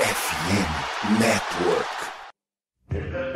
[0.00, 3.29] FM Network.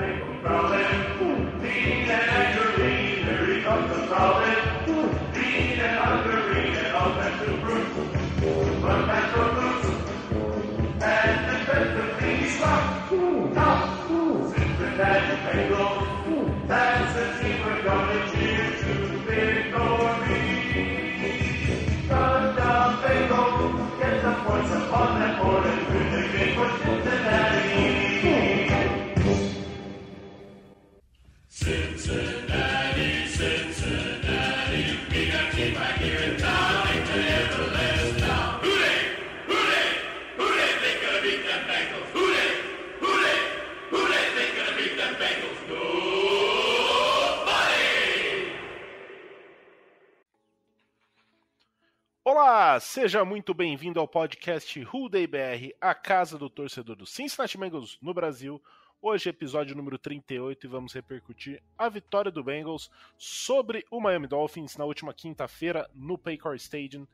[52.75, 57.57] Olá, seja muito bem-vindo ao podcast Who Day BR, a casa do torcedor do Cincinnati
[57.57, 58.61] Bengals no Brasil.
[59.01, 64.77] Hoje, episódio número 38, e vamos repercutir a vitória do Bengals sobre o Miami Dolphins
[64.77, 67.07] na última quinta-feira no Paycor Stadium,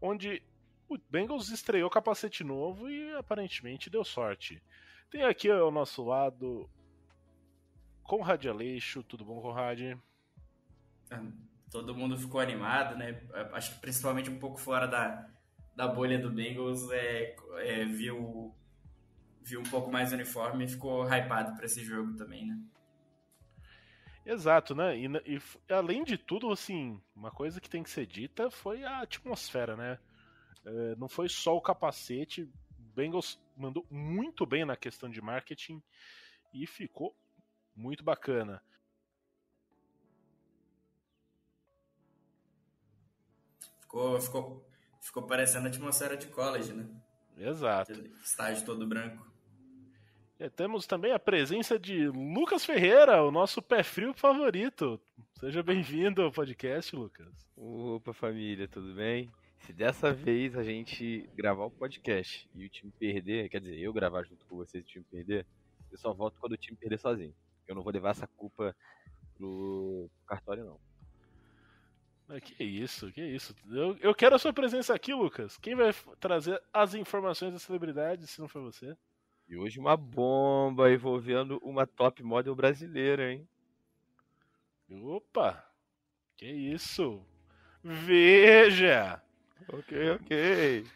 [0.00, 0.42] onde
[0.88, 4.62] o Bengals estreou capacete novo e aparentemente deu sorte.
[5.10, 6.66] Tem aqui ao nosso lado
[8.02, 9.98] Conrad Aleixo, tudo bom, Conrad?
[11.72, 13.20] Todo mundo ficou animado, né?
[13.52, 15.26] Acho que principalmente um pouco fora da,
[15.74, 18.54] da bolha do Bengals, é, é, viu,
[19.40, 22.60] viu um pouco mais uniforme e ficou hypado para esse jogo também, né?
[24.24, 24.96] Exato, né?
[24.96, 29.00] E, e, além de tudo, assim, uma coisa que tem que ser dita foi a
[29.00, 29.98] atmosfera, né?
[30.64, 35.82] É, não foi só o capacete, o Bengals mandou muito bem na questão de marketing
[36.52, 37.16] e ficou
[37.74, 38.62] muito bacana.
[43.92, 44.66] Ficou, ficou,
[45.02, 46.88] ficou parecendo a atmosfera de college, né?
[47.36, 47.92] Exato.
[48.24, 49.30] Estágio todo branco.
[50.40, 54.98] E temos também a presença de Lucas Ferreira, o nosso pé frio favorito.
[55.38, 57.28] Seja bem-vindo ao podcast, Lucas.
[57.54, 59.30] Opa, família, tudo bem?
[59.58, 63.92] Se dessa vez a gente gravar o podcast e o time perder, quer dizer, eu
[63.92, 65.46] gravar junto com vocês e o time perder,
[65.90, 67.34] eu só volto quando o time perder sozinho.
[67.68, 68.74] Eu não vou levar essa culpa
[69.36, 70.91] pro cartório, não.
[72.28, 73.54] Ah, que isso, que isso.
[73.70, 75.58] Eu, eu quero a sua presença aqui, Lucas.
[75.58, 78.96] Quem vai trazer as informações das celebridades, se não for você?
[79.48, 83.46] E hoje uma bomba envolvendo uma top model brasileira, hein?
[84.90, 85.64] Opa!
[86.36, 87.24] Que isso?
[87.82, 89.22] Veja!
[89.68, 90.86] Ok, ok.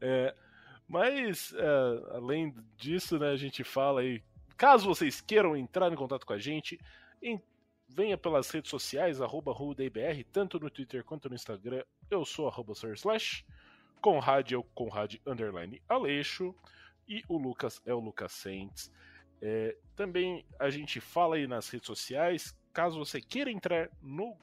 [0.00, 0.34] É,
[0.88, 4.22] mas, é, além disso, né, a gente fala aí.
[4.56, 6.80] Caso vocês queiram entrar em contato com a gente,
[7.22, 7.40] em
[7.88, 11.82] venha pelas redes sociais, arroba RudeIBR, tanto no Twitter quanto no Instagram.
[12.10, 13.44] Eu sou arroba Slash,
[14.00, 16.54] Conrad é o Conrad Underline Aleixo
[17.08, 18.90] e o Lucas é o Lucas Saints.
[19.40, 24.36] É, também a gente fala aí nas redes sociais, caso você queira entrar no,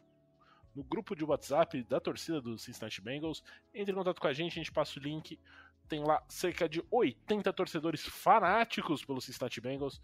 [0.75, 3.43] no grupo de WhatsApp da torcida do Cincinnati Bengals,
[3.73, 5.39] entre em contato com a gente, a gente passa o link.
[5.87, 10.01] Tem lá cerca de 80 torcedores fanáticos pelo Cincinnati Bengals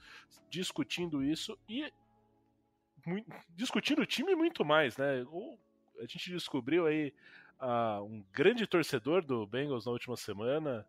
[0.49, 1.91] discutindo isso e
[3.09, 5.25] muito, discutindo o time muito mais, né?
[5.97, 7.13] a gente descobriu aí
[7.59, 10.85] uh, um grande torcedor do Bengals na última semana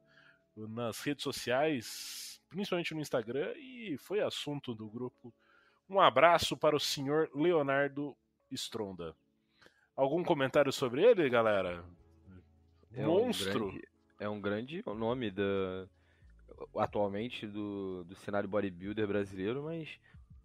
[0.57, 5.33] nas redes sociais, principalmente no Instagram, e foi assunto do grupo.
[5.89, 8.17] Um abraço para o senhor Leonardo
[8.51, 9.15] Stronda.
[9.97, 11.85] Algum comentário sobre ele, galera?
[12.95, 13.67] É Monstro.
[13.67, 13.89] Um grande,
[14.19, 15.89] é um grande nome da,
[16.77, 19.89] atualmente do, do cenário bodybuilder brasileiro, mas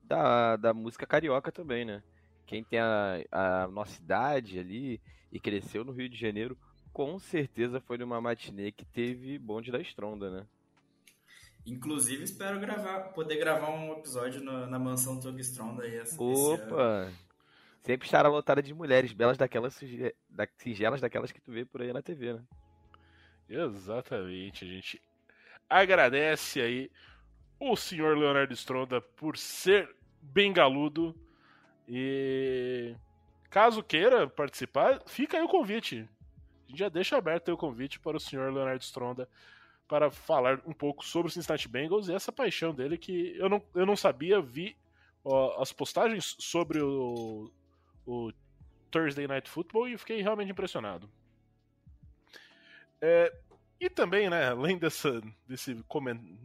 [0.08, 2.04] da, da música carioca também, né?
[2.46, 5.02] Quem tem a, a nossa idade ali
[5.32, 6.58] e cresceu no Rio de Janeiro,
[6.94, 10.46] com certeza foi numa matinê que teve bonde da Estronda, né?
[11.66, 15.96] Inclusive, espero gravar, poder gravar um episódio no, na mansão Tug Stronda aí.
[15.96, 17.12] Essa, Opa!
[17.84, 19.80] Sempre estará lotada de mulheres belas daquelas
[20.30, 22.44] da, singelas daquelas que tu vê por aí na TV, né?
[23.50, 25.02] Exatamente, a gente
[25.70, 26.92] agradece aí
[27.60, 31.16] o senhor Leonardo Stronda por ser bem galudo.
[31.88, 32.96] E
[33.50, 36.08] caso queira participar, fica aí o convite.
[36.66, 39.30] A gente já deixa aberto o convite para o senhor Leonardo Stronda
[39.88, 43.62] para falar um pouco sobre o Cincinnati Bengals e essa paixão dele que eu não,
[43.76, 44.76] eu não sabia, vi
[45.24, 47.52] ó, as postagens sobre o,
[48.06, 48.32] o
[48.90, 51.10] Thursday Night Football e fiquei realmente impressionado.
[53.00, 53.32] É,
[53.80, 55.84] e também, né, além dessa, desse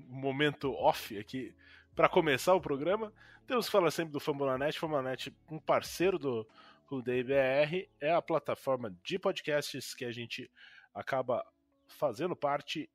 [0.09, 1.55] momento off aqui,
[1.95, 3.13] para começar o programa,
[3.47, 4.79] temos que falar sempre do Fambonanet.
[4.79, 6.47] Fambonanet, um parceiro do
[6.87, 10.51] Rudei BR, é a plataforma de podcasts que a gente
[10.95, 11.45] acaba
[11.87, 12.89] fazendo parte.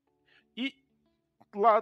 [0.55, 0.73] E
[1.53, 1.81] lá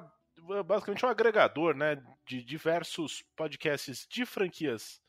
[0.66, 5.02] basicamente um agregador, né, de diversos podcasts de franquias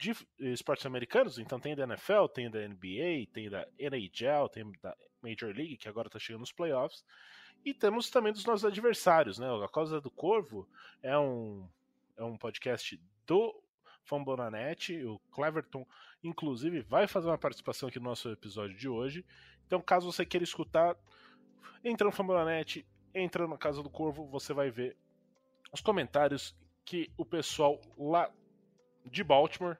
[0.00, 4.96] de esportes americanos, então tem da NFL, tem da NBA, tem da NHL, tem da
[5.22, 7.04] Major League, que agora está chegando nos playoffs,
[7.62, 9.46] e temos também dos nossos adversários, né?
[9.62, 10.66] A Causa do Corvo
[11.02, 11.68] é um,
[12.16, 13.62] é um podcast do
[14.02, 15.86] Fambonanet, o Cleverton,
[16.24, 19.22] inclusive, vai fazer uma participação aqui no nosso episódio de hoje.
[19.66, 20.96] Então, caso você queira escutar,
[21.84, 24.96] entra no Fambonanet, entra na Casa do Corvo, você vai ver
[25.70, 26.56] os comentários
[26.86, 28.32] que o pessoal lá
[29.04, 29.76] de Baltimore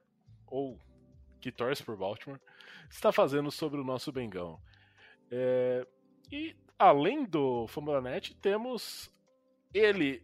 [0.51, 0.79] ou
[1.41, 2.41] que torce por Baltimore,
[2.91, 4.61] está fazendo sobre o nosso Bengão.
[5.31, 5.87] É,
[6.31, 9.11] e além do Famulanet, temos
[9.73, 10.23] ele,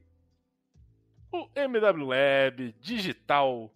[1.32, 3.73] o MW Lab Digital,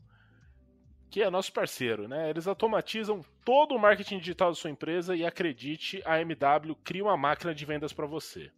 [1.10, 2.30] que é nosso parceiro, né?
[2.30, 7.16] Eles automatizam todo o marketing digital da sua empresa e acredite, a MW cria uma
[7.16, 8.50] máquina de vendas para você.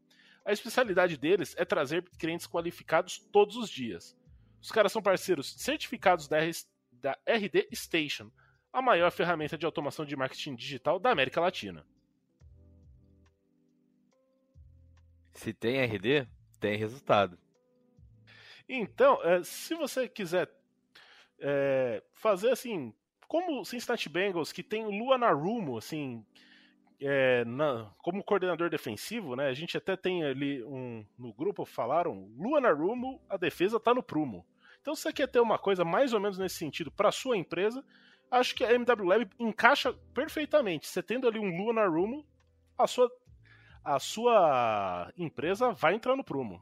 [0.45, 4.17] A especialidade deles é trazer clientes qualificados todos os dias.
[4.61, 6.41] Os caras são parceiros certificados da
[7.03, 8.31] da RD Station,
[8.73, 11.85] a maior ferramenta de automação de marketing digital da América Latina.
[15.33, 16.27] Se tem RD,
[16.61, 17.39] tem resultado.
[18.69, 20.49] Então, é, se você quiser
[21.41, 22.95] é, fazer assim,
[23.27, 26.25] como o Cincinnati Bengals, que tem o Lua Narumo, assim,
[27.01, 29.49] é, na, como coordenador defensivo, né?
[29.49, 34.03] A gente até tem ali um no grupo falaram, Lua Narumo, a defesa tá no
[34.03, 34.47] prumo.
[34.83, 37.85] Então, se você quer ter uma coisa mais ou menos nesse sentido para sua empresa,
[38.29, 40.89] acho que a MW Lab encaixa perfeitamente.
[40.89, 42.25] Você tendo ali um Lunar Room,
[42.77, 43.09] a sua,
[43.85, 46.61] a sua empresa vai entrar no prumo.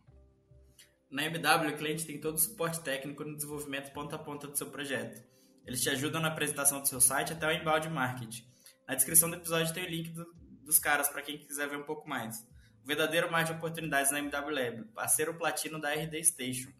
[1.10, 4.56] Na MW, o cliente tem todo o suporte técnico no desenvolvimento ponta a ponta do
[4.56, 5.26] seu projeto.
[5.66, 8.44] Eles te ajudam na apresentação do seu site até o inbound marketing.
[8.86, 10.26] Na descrição do episódio tem o link do,
[10.62, 12.46] dos caras para quem quiser ver um pouco mais.
[12.84, 16.70] O verdadeiro mar de oportunidades na MW Lab, parceiro platino da RD Station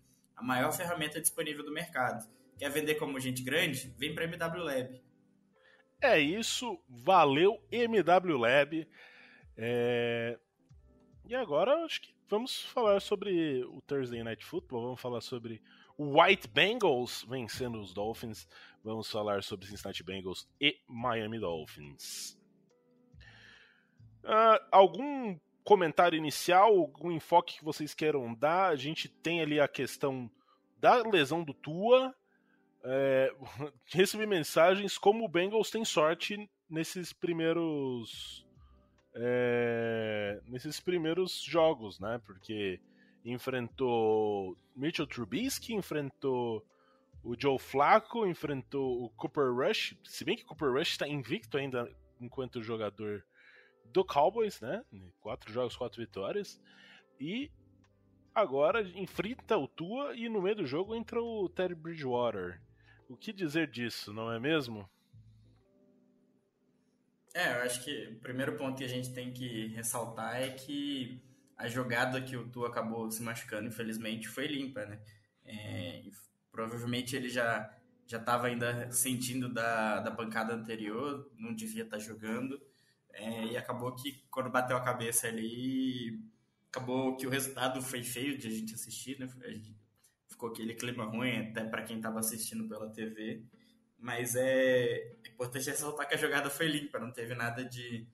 [0.40, 2.26] a maior ferramenta disponível do mercado.
[2.58, 3.94] Quer vender como gente grande?
[3.98, 5.02] Vem para MW Lab.
[6.00, 8.88] É isso, valeu MW Lab.
[9.56, 10.38] É...
[11.28, 15.62] E agora acho que vamos falar sobre o Thursday Night Football, vamos falar sobre
[15.96, 18.48] o White Bengals vencendo os Dolphins,
[18.82, 22.38] vamos falar sobre Cincinnati Bengals e Miami Dolphins.
[24.25, 28.70] Uh, algum comentário inicial, algum enfoque que vocês queiram dar.
[28.70, 30.30] A gente tem ali a questão
[30.78, 32.14] da lesão do Tua.
[32.82, 33.32] É,
[33.92, 38.46] recebi mensagens como o Bengals tem sorte nesses primeiros
[39.14, 42.20] é, nesses primeiros jogos, né?
[42.24, 42.80] Porque
[43.24, 46.64] enfrentou Mitchell Trubisky, enfrentou
[47.22, 49.96] o Joe Flacco, enfrentou o Cooper Rush.
[50.04, 51.90] Se bem que Cooper Rush está invicto ainda
[52.20, 53.24] enquanto jogador
[53.92, 54.84] do Cowboys, né?
[55.20, 56.60] Quatro jogos, quatro vitórias.
[57.19, 57.50] E
[58.34, 62.60] agora enfrenta o Tua e no meio do jogo entra o Terry Bridgewater.
[63.08, 64.88] O que dizer disso, não é mesmo?
[67.34, 71.22] É, eu acho que o primeiro ponto que a gente tem que ressaltar é que
[71.56, 75.00] a jogada que o Tua acabou se machucando, infelizmente, foi limpa, né?
[75.44, 76.02] É,
[76.50, 77.76] provavelmente ele já
[78.06, 82.60] já estava ainda sentindo da, da pancada anterior, não devia estar tá jogando.
[83.14, 86.20] É, e acabou que quando bateu a cabeça ali,
[86.68, 89.28] acabou que o resultado foi feio de a gente assistir, né?
[90.28, 93.42] Ficou aquele clima ruim até para quem estava assistindo pela TV.
[93.99, 98.06] Mas é importante ressaltar que a jogada foi limpa, não teve nada de,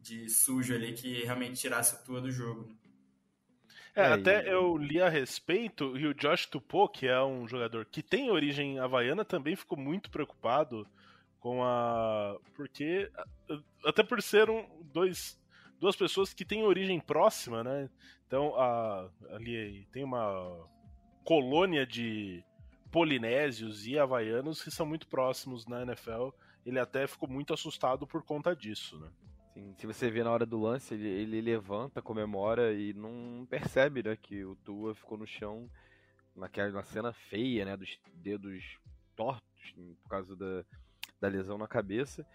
[0.00, 2.68] de sujo ali que realmente tirasse o tua do jogo.
[2.68, 2.74] Né?
[3.96, 7.84] É, é, até eu li a respeito e o Josh Tupou, que é um jogador
[7.86, 10.86] que tem origem havaiana, também ficou muito preocupado
[11.44, 12.38] com a.
[12.56, 13.10] Porque.
[13.84, 15.38] Até por ser um, dois,
[15.78, 17.90] duas pessoas que têm origem próxima, né?
[18.26, 20.66] Então, a, ali tem uma
[21.22, 22.42] colônia de
[22.90, 26.30] polinésios e havaianos que são muito próximos na NFL.
[26.64, 29.10] Ele até ficou muito assustado por conta disso, né?
[29.52, 34.02] Sim, se você vê na hora do lance, ele, ele levanta, comemora e não percebe,
[34.02, 35.70] né, que o Tua ficou no chão
[36.34, 38.64] naquela cena feia, né, dos dedos
[39.14, 39.72] tortos
[40.02, 40.64] por causa da,
[41.20, 42.26] da lesão na cabeça.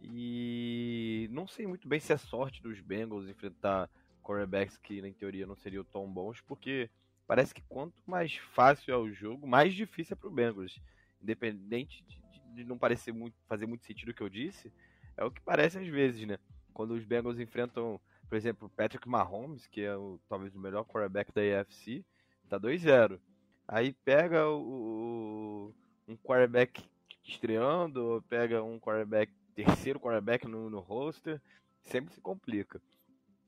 [0.00, 3.90] E não sei muito bem se é sorte dos Bengals enfrentar
[4.22, 6.90] quarterbacks que, em teoria, não seriam tão bons, porque
[7.26, 10.80] parece que quanto mais fácil é o jogo, mais difícil é para o Bengals.
[11.22, 12.20] Independente de,
[12.54, 14.72] de, não parecer muito, fazer muito sentido o que eu disse,
[15.16, 16.38] é o que parece às vezes, né?
[16.72, 21.32] Quando os Bengals enfrentam, por exemplo, Patrick Mahomes, que é o, talvez o melhor quarterback
[21.32, 22.04] da AFC,
[22.48, 23.18] tá 2-0.
[23.66, 25.74] Aí pega o,
[26.06, 26.82] um quarterback
[27.28, 31.40] estreando, pega um quarterback, terceiro quarterback no, no roster,
[31.82, 32.80] sempre se complica.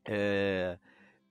[0.05, 0.79] É,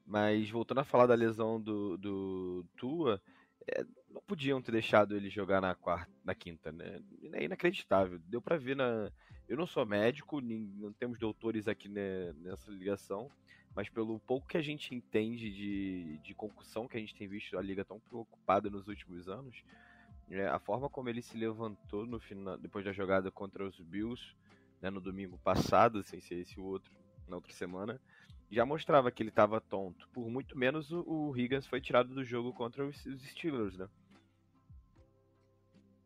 [0.05, 3.21] Mas voltando a falar da lesão do, do Tua,
[3.67, 6.99] é, não podiam ter deixado ele jogar na quarta, na quinta, né?
[7.33, 8.19] É inacreditável.
[8.25, 9.11] Deu para ver na.
[9.47, 13.31] Eu não sou médico, nem, não temos doutores aqui né, nessa ligação,
[13.75, 17.57] mas pelo pouco que a gente entende de, de concussão que a gente tem visto
[17.57, 19.63] a liga tão preocupada nos últimos anos,
[20.29, 24.35] é, a forma como ele se levantou no final, depois da jogada contra os Bills,
[24.81, 26.91] né, no domingo passado, sem ser esse outro,
[27.27, 27.99] na outra semana,
[28.51, 30.07] já mostrava que ele estava tonto.
[30.09, 33.87] Por muito menos o, o Higgins foi tirado do jogo contra os, os Steelers, né?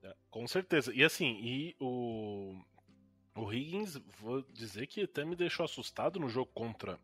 [0.03, 0.93] É, com certeza.
[0.93, 2.59] E assim, e o,
[3.35, 6.99] o Higgins, vou dizer que até me deixou assustado no jogo contra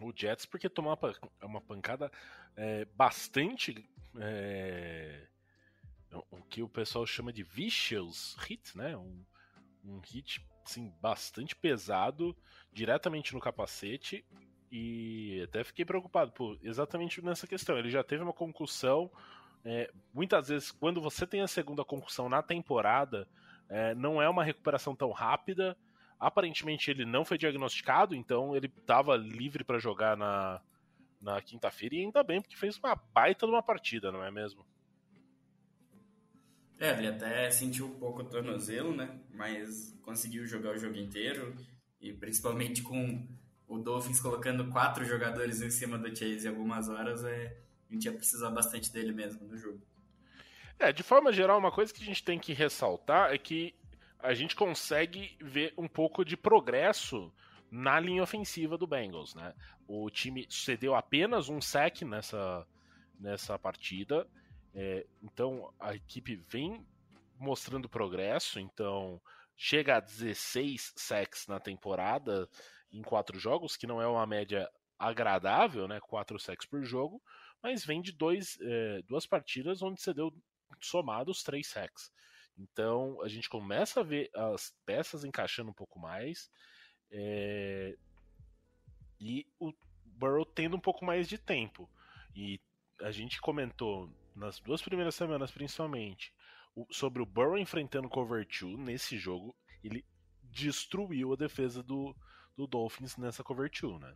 [0.00, 2.10] o Jets, porque tomou uma, uma pancada
[2.56, 3.84] é, bastante.
[4.16, 5.26] É,
[6.12, 8.96] o que o pessoal chama de vicious hit, né?
[8.96, 9.24] Um,
[9.84, 12.36] um hit assim, bastante pesado,
[12.72, 14.24] diretamente no capacete,
[14.70, 17.76] e até fiquei preocupado por exatamente nessa questão.
[17.76, 19.10] Ele já teve uma concussão.
[19.64, 23.28] É, muitas vezes, quando você tem a segunda concussão na temporada,
[23.68, 25.76] é, não é uma recuperação tão rápida.
[26.18, 30.60] Aparentemente ele não foi diagnosticado, então ele estava livre para jogar na,
[31.20, 34.64] na quinta-feira e ainda bem, porque fez uma baita de uma partida, não é mesmo?
[36.80, 39.20] É, ele até sentiu um pouco o tornozelo, né?
[39.34, 41.54] Mas conseguiu jogar o jogo inteiro
[42.00, 43.28] e principalmente com
[43.68, 47.54] o Dolphins colocando quatro jogadores em cima do Chase em algumas horas, é,
[47.88, 49.78] a gente ia precisar bastante dele mesmo no jogo.
[50.78, 53.74] É, de forma geral, uma coisa que a gente tem que ressaltar é que
[54.18, 57.30] a gente consegue ver um pouco de progresso
[57.70, 59.54] na linha ofensiva do Bengals, né?
[59.86, 62.66] O time cedeu apenas um sec nessa,
[63.18, 64.26] nessa partida,
[64.74, 66.86] é, então a equipe vem
[67.38, 69.20] mostrando progresso, então
[69.56, 72.48] chega a 16 sacks na temporada,
[72.92, 75.98] em quatro jogos, que não é uma média agradável, né?
[76.00, 77.22] Quatro sacks por jogo,
[77.62, 80.32] mas vem de dois, é, duas partidas onde você deu
[80.80, 82.10] somados três sacks.
[82.56, 86.50] Então a gente começa a ver as peças encaixando um pouco mais
[87.10, 87.96] é,
[89.18, 89.72] e o
[90.04, 91.88] Burrow tendo um pouco mais de tempo.
[92.34, 92.60] E
[93.00, 96.32] a gente comentou nas duas primeiras semanas, principalmente,
[96.90, 99.54] sobre o Burrow enfrentando cover 2 nesse jogo.
[99.82, 100.04] Ele
[100.44, 102.14] destruiu a defesa do,
[102.56, 104.14] do Dolphins nessa cover 2, né?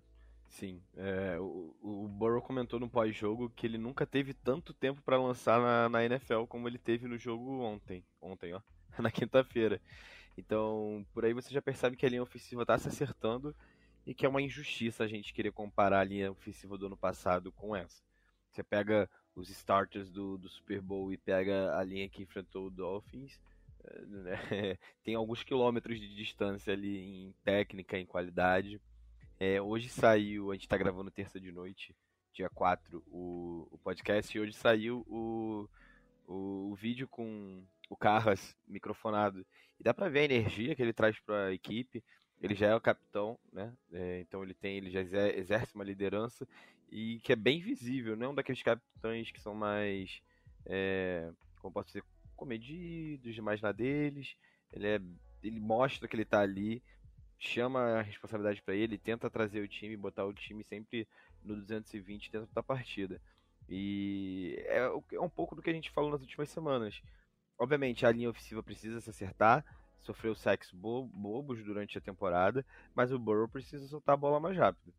[0.48, 5.20] Sim, é, o, o Burrow comentou no pós-jogo que ele nunca teve tanto tempo para
[5.20, 8.60] lançar na, na, NFL como ele teve no jogo ontem, ontem, ó,
[9.02, 9.80] na quinta-feira.
[10.38, 13.54] Então, por aí você já percebe que a linha ofensiva está se acertando
[14.06, 17.50] e que é uma injustiça a gente querer comparar a linha ofensiva do ano passado
[17.50, 18.02] com essa.
[18.50, 22.70] Você pega os starters do, do Super Bowl e pega a linha que enfrentou o
[22.70, 23.40] Dolphins,
[24.06, 24.38] né?
[25.02, 28.80] tem alguns quilômetros de distância ali em técnica, em qualidade.
[29.38, 31.94] É, hoje saiu, a gente está gravando terça de noite,
[32.32, 35.68] dia 4, o, o podcast, e hoje saiu o,
[36.26, 39.44] o, o vídeo com o Carras microfonado.
[39.78, 42.02] E dá para ver a energia que ele traz para a equipe.
[42.40, 43.72] Ele já é o capitão, né?
[43.92, 46.46] É, então ele tem, ele já exerce uma liderança
[46.90, 50.20] e que é bem visível, não é um daqueles capitães que são mais,
[50.66, 52.04] é, como posso dizer,
[52.36, 54.36] comedidos demais na deles.
[54.72, 55.00] Ele, é,
[55.42, 56.82] ele mostra que ele tá ali,
[57.38, 61.06] chama a responsabilidade para ele, tenta trazer o time, botar o time sempre
[61.42, 63.20] no 220 dentro da partida.
[63.68, 67.00] E é, é um pouco do que a gente falou nas últimas semanas.
[67.58, 69.64] Obviamente, a linha ofensiva precisa se acertar,
[70.00, 72.64] sofreu sacks bo bobos durante a temporada,
[72.94, 74.92] mas o Burrow precisa soltar a bola mais rápido.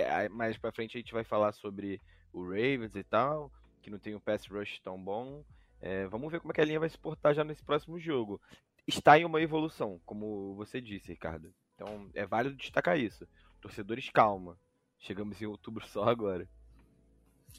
[0.00, 2.00] É, mais pra frente a gente vai falar sobre
[2.32, 5.44] o Ravens e tal, que não tem um pass rush tão bom,
[5.82, 8.40] é, vamos ver como é que a linha vai se portar já nesse próximo jogo.
[8.86, 11.52] Está em uma evolução, como você disse, Ricardo.
[11.74, 13.26] Então é válido destacar isso.
[13.60, 14.56] Torcedores, calma.
[15.00, 16.48] Chegamos em outubro só agora.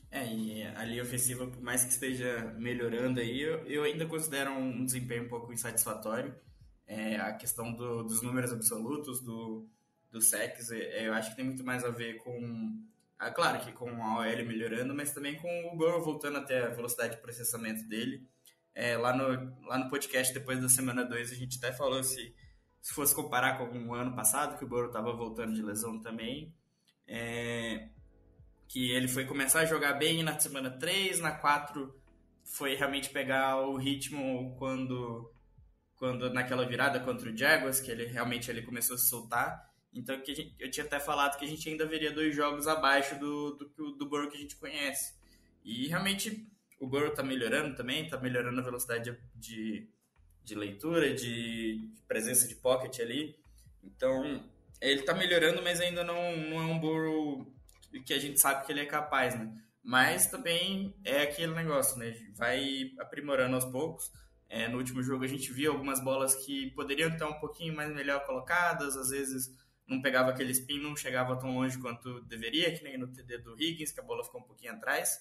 [0.09, 4.51] É, e a linha ofensiva, por mais que esteja melhorando aí, eu, eu ainda considero
[4.51, 6.33] um desempenho um pouco insatisfatório.
[6.87, 9.67] É, a questão do, dos números absolutos, do,
[10.13, 12.79] do sex, é, eu acho que tem muito mais a ver com
[13.17, 16.69] ah, claro que com a OL melhorando, mas também com o Burrow voltando até a
[16.69, 18.27] velocidade de processamento dele.
[18.75, 22.35] É, lá, no, lá no podcast, depois da semana 2, a gente até falou se,
[22.81, 26.53] se fosse comparar com o ano passado, que o Burrow estava voltando de lesão também,
[27.07, 27.87] é,
[28.67, 31.95] que ele foi começar a jogar bem na semana 3, na 4
[32.43, 35.31] foi realmente pegar o ritmo quando,
[35.95, 39.72] quando naquela virada contra o Jaguars, que ele realmente ele começou a se soltar.
[39.93, 43.17] Então que gente, eu tinha até falado que a gente ainda veria dois jogos abaixo
[43.19, 45.13] do, do, do Burrow que a gente conhece.
[45.63, 46.47] E realmente
[46.79, 49.87] o Burrow está melhorando também, está melhorando a velocidade de,
[50.43, 53.37] de leitura, de, de, presença de pocket ali.
[53.83, 54.43] Então
[54.81, 57.47] ele está melhorando, mas ainda não, não é um Burrow
[58.05, 59.53] que a gente sabe que ele é capaz, né?
[59.83, 62.15] Mas também é aquele negócio, né?
[62.35, 64.11] Vai aprimorando aos poucos.
[64.49, 67.91] É, no último jogo a gente viu algumas bolas que poderiam estar um pouquinho mais
[67.93, 69.51] melhor colocadas, às vezes
[69.87, 73.61] não pegava aquele spin, não chegava tão longe quanto deveria, que nem no TD do
[73.61, 75.19] Higgins, que a bola ficou um pouquinho atrás.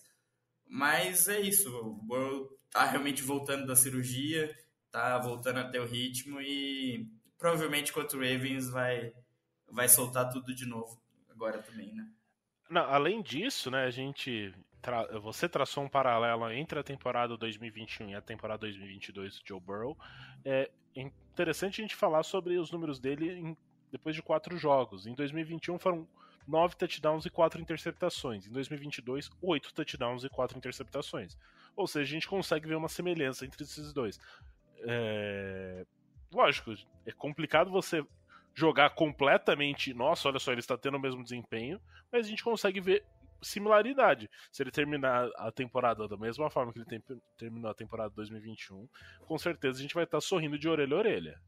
[0.66, 4.54] Mas é isso, o Burrow tá realmente voltando da cirurgia,
[4.90, 7.06] tá voltando a ter o ritmo e
[7.38, 9.12] provavelmente contra o Ravens vai,
[9.70, 12.08] vai soltar tudo de novo agora também, né?
[12.70, 15.06] Não, além disso, né, a gente tra...
[15.18, 19.98] você traçou um paralelo entre a temporada 2021 e a temporada 2022 do Joe Burrow.
[20.44, 23.56] É interessante a gente falar sobre os números dele em...
[23.92, 25.06] depois de quatro jogos.
[25.06, 26.08] Em 2021 foram
[26.48, 28.46] nove touchdowns e quatro interceptações.
[28.46, 31.36] Em 2022, oito touchdowns e quatro interceptações.
[31.76, 34.18] Ou seja, a gente consegue ver uma semelhança entre esses dois.
[34.80, 35.86] É...
[36.32, 36.74] Lógico,
[37.06, 38.04] é complicado você
[38.54, 39.94] jogar completamente.
[39.94, 41.80] Nossa, olha só, ele está tendo o mesmo desempenho,
[42.10, 43.04] mas a gente consegue ver
[43.42, 44.30] similaridade.
[44.50, 47.02] Se ele terminar a temporada da mesma forma que ele tem,
[47.36, 48.88] terminou a temporada 2021,
[49.26, 51.40] com certeza a gente vai estar sorrindo de orelha a orelha.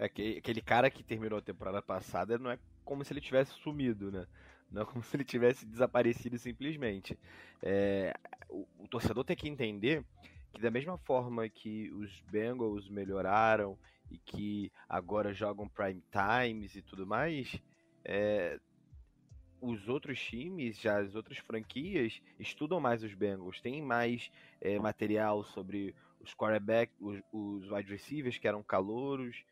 [0.00, 4.26] Aquele cara que terminou a temporada passada não é como se ele tivesse sumido, né?
[4.70, 7.18] Não é como se ele tivesse desaparecido simplesmente.
[7.62, 8.14] É,
[8.48, 10.04] o, o torcedor tem que entender
[10.52, 13.78] que da mesma forma que os Bengals melhoraram
[14.10, 17.60] e que agora jogam prime times e tudo mais,
[18.04, 18.58] é,
[19.60, 25.44] os outros times, já as outras franquias, estudam mais os Bengals, têm mais é, material
[25.44, 29.44] sobre os quarterback, os, os wide receivers que eram calouros,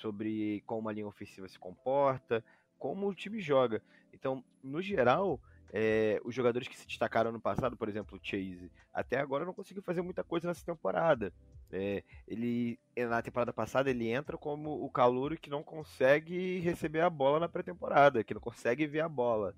[0.00, 2.44] sobre como a linha ofensiva se comporta,
[2.78, 3.82] como o time joga.
[4.12, 5.40] Então, no geral,
[5.72, 9.54] é, os jogadores que se destacaram no passado, por exemplo, o Chase, até agora não
[9.54, 11.32] conseguiu fazer muita coisa nessa temporada.
[11.72, 17.10] É, ele na temporada passada ele entra como o calouro que não consegue receber a
[17.10, 19.54] bola na pré-temporada, que não consegue ver a bola.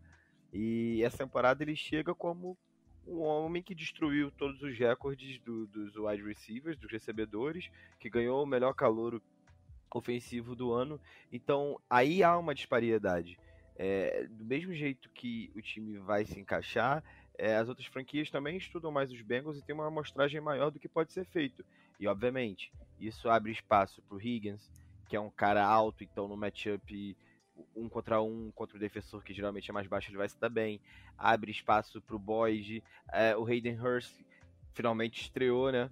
[0.53, 2.59] E essa temporada ele chega como
[3.07, 8.43] um homem que destruiu todos os recordes do, dos wide receivers, dos recebedores, que ganhou
[8.43, 9.23] o melhor calouro
[9.99, 11.01] ofensivo do ano.
[11.33, 13.39] Então aí há uma disparidade.
[13.77, 17.03] É, do mesmo jeito que o time vai se encaixar,
[17.39, 20.79] é, as outras franquias também estudam mais os Bengals e tem uma amostragem maior do
[20.79, 21.65] que pode ser feito.
[21.99, 24.71] E obviamente, isso abre espaço para o Higgins,
[25.09, 27.17] que é um cara alto, então no matchup
[27.77, 30.49] um contra um contra o defensor que geralmente é mais baixo ele vai se dar
[30.49, 30.81] bem.
[31.17, 34.15] Abre espaço para o Boyd, é, o Hayden Hurst
[34.73, 35.91] finalmente estreou, né?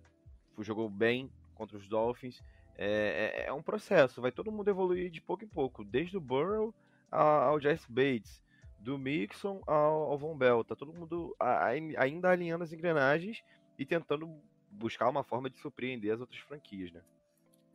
[0.59, 2.43] Jogou bem contra os Dolphins.
[2.83, 6.21] É, é, é um processo, vai todo mundo evoluir de pouco em pouco, desde o
[6.21, 6.75] Burrow
[7.11, 8.43] ao Jesse Bates,
[8.79, 10.64] do Mixon ao, ao Von Bell.
[10.64, 13.43] Tá todo mundo ainda alinhando as engrenagens
[13.79, 14.27] e tentando
[14.71, 17.03] buscar uma forma de surpreender as outras franquias, né?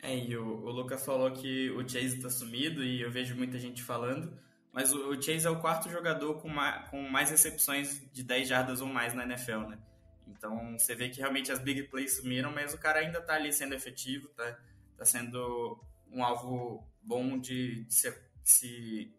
[0.02, 3.60] É, e o, o Lucas falou que o Chase tá sumido e eu vejo muita
[3.60, 4.36] gente falando,
[4.74, 8.48] mas o, o Chase é o quarto jogador com, ma, com mais recepções de 10
[8.48, 9.78] jardas ou mais na NFL, né?
[10.28, 13.54] Então você vê que realmente as big plays sumiram, mas o cara ainda tá ali
[13.54, 14.58] sendo efetivo, tá,
[14.98, 15.80] tá sendo
[16.12, 19.16] um alvo bom de, de se, se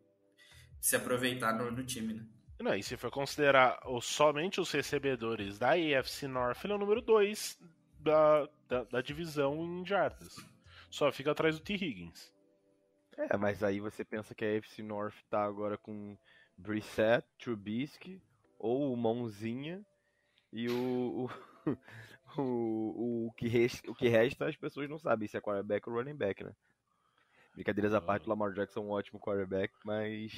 [0.86, 2.24] se aproveitar no, no time, né?
[2.60, 7.02] Não, e se for considerar somente os recebedores da AFC North, ele é o número
[7.02, 7.58] 2
[7.98, 10.36] da, da, da, divisão em jardas.
[10.88, 11.74] Só fica atrás do T.
[11.74, 12.32] Higgins.
[13.18, 16.16] É, mas aí você pensa que a AFC North tá agora com
[16.56, 18.22] Brissett, Trubisky,
[18.56, 19.84] ou o Mãozinha,
[20.52, 21.28] e o,
[21.66, 21.76] o,
[22.42, 25.94] o, o, que resta, o que resta as pessoas não sabem se é quarterback ou
[25.94, 26.53] running back, né?
[27.55, 30.33] Brincadeiras à parte, o Lamar Jackson é um ótimo quarterback, mas.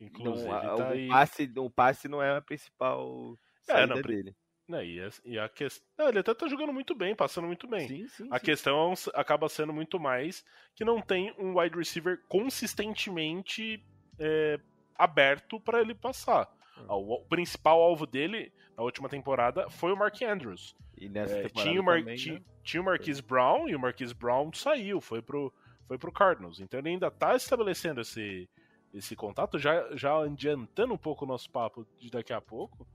[0.00, 3.36] Inclusive, não, tá o, passe, o passe não é a principal
[3.68, 4.36] é, saída não, dele.
[4.68, 6.08] Não, e, a, e a questão.
[6.08, 7.88] ele até tá jogando muito bem, passando muito bem.
[7.88, 8.44] Sim, sim, a sim.
[8.44, 10.44] questão acaba sendo muito mais
[10.76, 13.82] que não tem um wide receiver consistentemente
[14.20, 14.60] é,
[14.94, 16.48] aberto para ele passar.
[16.82, 16.86] Hum.
[16.88, 20.74] O, principal alvo dele na última temporada foi o Mark Andrews.
[20.96, 22.42] E nessa é, tinha, o Mar também, né?
[22.62, 25.52] tinha o Marquise Brown e o Marquise Brown saiu, foi pro,
[25.86, 26.60] foi pro Cardinals.
[26.60, 28.48] Então ele ainda tá estabelecendo esse,
[28.92, 32.86] esse contato, já, já adiantando um pouco o nosso papo de daqui a pouco.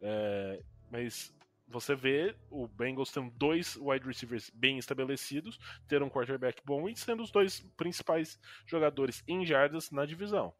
[0.00, 1.34] É, mas
[1.66, 5.58] você vê o Bengals tendo dois wide receivers bem estabelecidos,
[5.88, 10.52] ter um quarterback bom e sendo os dois principais jogadores em jardas na divisão.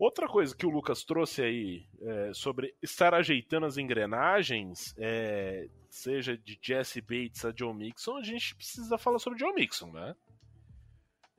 [0.00, 6.38] Outra coisa que o Lucas trouxe aí é, sobre estar ajeitando as engrenagens, é, seja
[6.38, 10.16] de Jesse Bates a Joe Mixon, a gente precisa falar sobre Joe Mixon, né?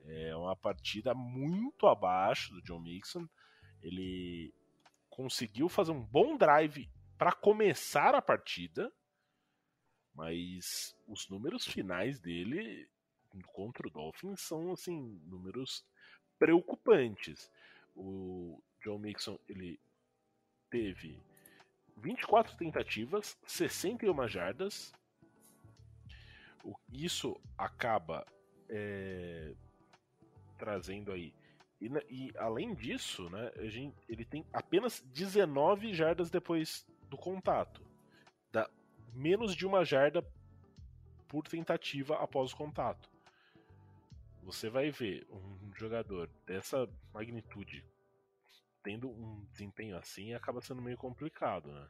[0.06, 3.28] É uma partida muito abaixo do John Mixon.
[3.82, 4.54] Ele
[5.10, 8.92] conseguiu fazer um bom drive para começar a partida,
[10.14, 12.88] mas os números finais dele
[13.48, 15.84] contra o Dolphins são assim números
[16.38, 17.50] preocupantes.
[17.94, 19.78] O Joe Mixon ele
[20.70, 21.22] teve
[21.96, 24.92] 24 tentativas, 61 jardas.
[26.90, 28.26] Isso acaba
[28.68, 29.54] é,
[30.58, 31.34] trazendo aí.
[31.80, 37.84] E, e, além disso, né, gente, ele tem apenas 19 jardas depois do contato.
[38.52, 38.70] Dá
[39.12, 40.24] menos de uma jarda
[41.26, 43.10] por tentativa após o contato.
[44.44, 47.84] Você vai ver um jogador dessa magnitude
[48.82, 51.88] tendo um desempenho assim acaba sendo meio complicado, né?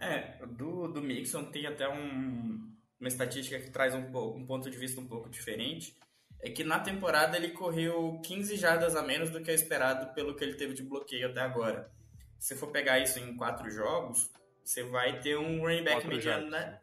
[0.00, 4.00] É, do, do Mixon tem até um, uma estatística que traz um,
[4.34, 5.96] um ponto de vista um pouco diferente.
[6.42, 10.34] É que na temporada ele correu 15 jardas a menos do que é esperado pelo
[10.34, 11.92] que ele teve de bloqueio até agora.
[12.38, 14.30] Se for pegar isso em quatro jogos,
[14.64, 16.50] você vai ter um running back quatro mediano, jogos.
[16.50, 16.80] né?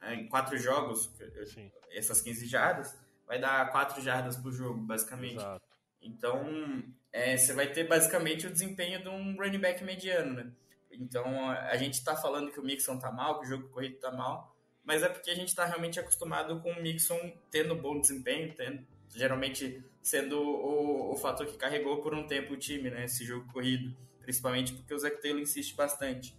[0.00, 0.14] É.
[0.14, 1.12] Em quatro jogos,
[1.52, 1.70] Sim.
[1.90, 2.96] essas 15 jardas,
[3.28, 5.36] vai dar quatro jardas por jogo, basicamente.
[5.36, 5.68] Exato.
[6.00, 10.50] Então, é, você vai ter basicamente o desempenho de um running back mediano, né?
[10.90, 14.10] Então, a gente está falando que o Mixon tá mal, que o jogo corrido tá
[14.10, 18.54] mal, mas é porque a gente está realmente acostumado com o Mixon tendo bom desempenho,
[18.54, 23.04] tendo, geralmente sendo o, o fator que carregou por um tempo o time, né?
[23.04, 26.34] Esse jogo corrido, principalmente porque o Zach Taylor insiste bastante.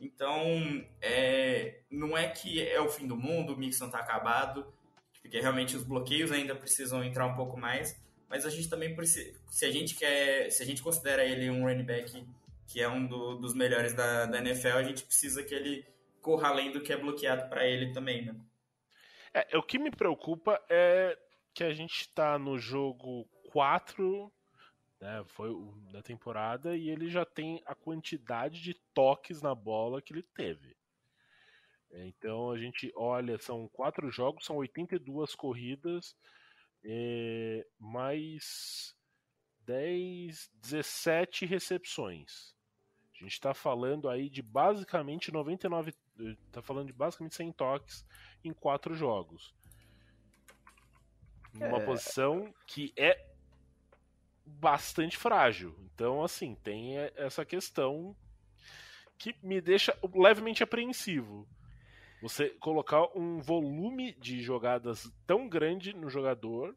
[0.00, 4.66] Então, é, não é que é o fim do mundo, o Mixon tá acabado,
[5.22, 9.38] porque realmente os bloqueios ainda precisam entrar um pouco mais, mas a gente também precisa,
[9.48, 12.26] se a gente quer, se a gente considera ele um running back
[12.66, 15.86] que é um do, dos melhores da, da NFL, a gente precisa que ele
[16.20, 18.34] corra além do que é bloqueado para ele também, né?
[19.34, 21.18] É, o que me preocupa é
[21.54, 24.32] que a gente está no jogo 4
[25.02, 25.50] né, foi
[25.90, 30.76] da temporada e ele já tem a quantidade de toques na bola que ele teve.
[31.92, 36.16] Então a gente olha, são quatro jogos, são 82 corridas,
[36.84, 38.94] é, mais
[39.66, 42.54] 10, 17 recepções.
[43.14, 45.94] A gente está falando aí de basicamente 99.
[46.46, 48.04] Está falando de basicamente 100 toques
[48.42, 49.54] em quatro jogos.
[51.54, 51.84] Numa é...
[51.84, 53.32] posição que é
[54.44, 55.76] bastante frágil.
[55.94, 58.16] Então, assim, tem essa questão
[59.16, 61.46] que me deixa levemente apreensivo.
[62.22, 66.74] Você colocar um volume de jogadas tão grande no jogador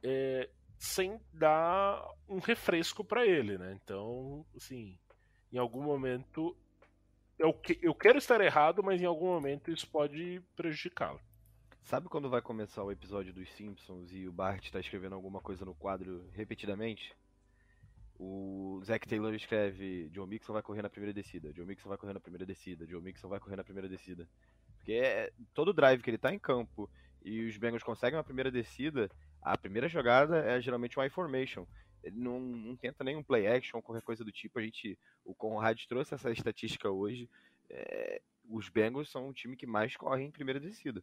[0.00, 3.76] é, sem dar um refresco para ele, né?
[3.82, 4.96] Então, assim,
[5.52, 6.56] em algum momento
[7.38, 11.20] eu, que, eu quero estar errado, mas em algum momento isso pode prejudicá-lo.
[11.82, 15.64] Sabe quando vai começar o episódio dos Simpsons e o Bart está escrevendo alguma coisa
[15.64, 17.14] no quadro repetidamente?
[18.18, 22.12] O Zack Taylor escreve: John Mixon vai correr na primeira descida, John Mixon vai correr
[22.12, 24.28] na primeira descida, John Mixon vai correr na primeira descida.
[24.76, 26.88] Porque é todo drive que ele tá em campo
[27.24, 31.66] e os Bengals conseguem uma primeira descida, a primeira jogada é geralmente uma I-formation.
[32.02, 34.58] Ele não, não, tenta nenhum play action, qualquer coisa do tipo.
[34.58, 37.28] A gente, o Conrad trouxe essa estatística hoje.
[37.70, 41.02] É, os Bengals são o time que mais corre em primeira descida.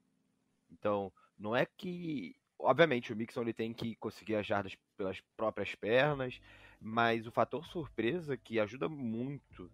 [0.72, 2.36] Então, não é que.
[2.58, 6.40] Obviamente, o Mixon ele tem que conseguir as jardas pelas próprias pernas,
[6.82, 9.70] mas o fator surpresa que ajuda muito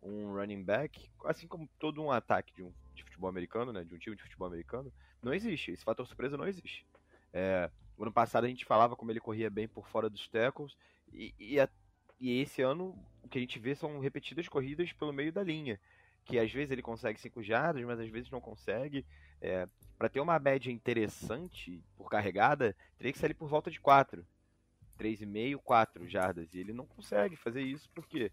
[0.00, 3.94] um running back, assim como todo um ataque de, um, de futebol americano, né, de
[3.94, 5.72] um time de futebol americano, não existe.
[5.72, 6.86] Esse fator surpresa não existe.
[7.32, 10.76] É, ano passado a gente falava como ele corria bem por fora dos tackles,
[11.12, 11.68] e, e, a,
[12.20, 15.80] e esse ano o que a gente vê são repetidas corridas pelo meio da linha,
[16.24, 19.04] que às vezes ele consegue 5 jardas, mas às vezes não consegue.
[19.40, 24.24] É, para ter uma média interessante por carregada, teria que sair por volta de 4.
[24.98, 26.54] 3,5, 4 jardas.
[26.54, 28.30] E ele não consegue fazer isso porque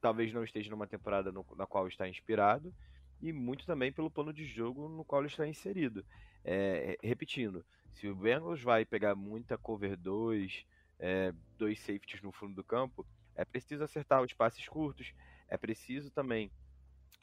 [0.00, 2.74] talvez não esteja numa temporada no, na qual está inspirado
[3.22, 6.04] e muito também pelo plano de jogo no qual ele está inserido.
[6.44, 10.66] É, repetindo, se o Bengals vai pegar muita cover 2,
[10.98, 15.14] é, dois safeties no fundo do campo, é preciso acertar os passes curtos,
[15.48, 16.50] é preciso também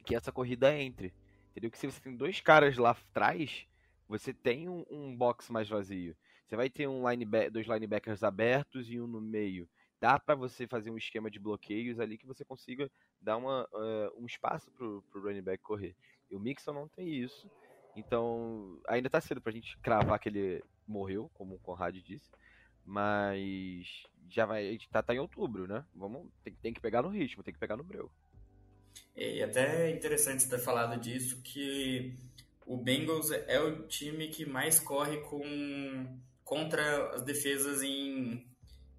[0.04, 1.14] que essa corrida entre.
[1.52, 1.70] Entendeu?
[1.70, 3.68] Que se você tem dois caras lá atrás,
[4.08, 6.16] você tem um, um box mais vazio.
[6.52, 9.70] Você vai ter um lineback, dois linebackers abertos e um no meio.
[10.02, 14.22] Dá para você fazer um esquema de bloqueios ali que você consiga dar uma, uh,
[14.22, 15.96] um espaço pro, pro running back correr.
[16.30, 17.50] E o Mixon não tem isso.
[17.96, 22.30] Então, ainda tá cedo pra gente cravar que ele morreu, como o Conrad disse.
[22.86, 24.68] Mas já vai.
[24.68, 25.86] A gente tá, tá em outubro, né?
[25.96, 28.12] Vamos, tem, tem, que pegar no ritmo, tem que pegar no breu.
[29.16, 32.14] E até é interessante ter falado disso, que
[32.66, 36.20] o Bengals é o time que mais corre com
[36.52, 38.46] contra as defesas em,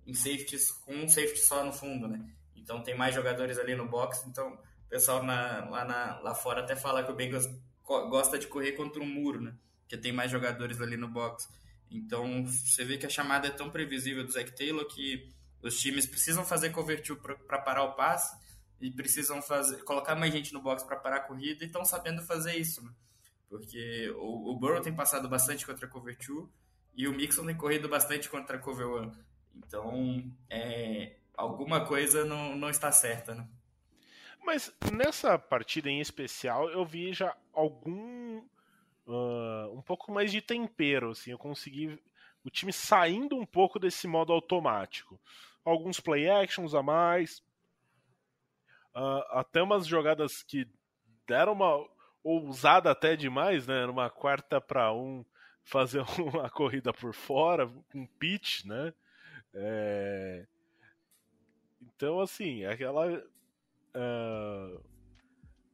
[0.06, 2.34] em safeties, com um safety só no fundo, né?
[2.56, 6.62] Então tem mais jogadores ali no box, então o pessoal na, lá, na, lá fora
[6.62, 7.46] até fala que o Bengals
[7.84, 9.54] gosta de correr contra um muro, né?
[9.86, 11.46] Que tem mais jogadores ali no box.
[11.90, 16.06] Então, você vê que a chamada é tão previsível do Zach Taylor que os times
[16.06, 17.02] precisam fazer cover
[17.46, 18.34] para parar o passe
[18.80, 22.22] e precisam fazer, colocar mais gente no box para parar a corrida e estão sabendo
[22.22, 22.82] fazer isso.
[22.82, 22.90] Né?
[23.50, 26.50] Porque o, o Burrow tem passado bastante contra cover two
[26.94, 29.12] e o Mixon tem corrido bastante contra a cover one.
[29.54, 33.48] Então, é, alguma coisa não, não está certa, né?
[34.44, 38.42] Mas nessa partida em especial, eu vi já algum.
[39.06, 41.30] Uh, um pouco mais de tempero, assim.
[41.30, 41.98] Eu consegui.
[42.44, 45.20] O time saindo um pouco desse modo automático.
[45.64, 47.38] Alguns play actions a mais.
[48.94, 50.68] Uh, até umas jogadas que
[51.26, 51.88] deram uma
[52.22, 53.86] ousada até demais, né?
[53.86, 55.24] Numa quarta para um,
[55.64, 58.92] fazer uma corrida por fora, um pitch, né?
[59.54, 60.46] É...
[61.80, 63.22] Então, assim, aquela
[63.94, 64.82] Uh,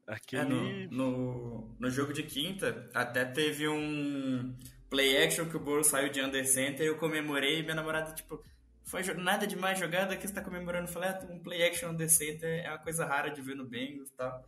[0.06, 0.42] aquele...
[0.42, 4.56] É, no, no, no, jogo de quinta, até teve um
[4.90, 8.12] play action que o Boro saiu de under center e eu comemorei e minha namorada,
[8.12, 8.42] tipo,
[8.82, 10.88] foi nada demais jogada que você tá comemorando.
[10.88, 13.64] Eu falei, ah, um play action under center é uma coisa rara de ver no
[13.64, 14.44] Bengals e tal.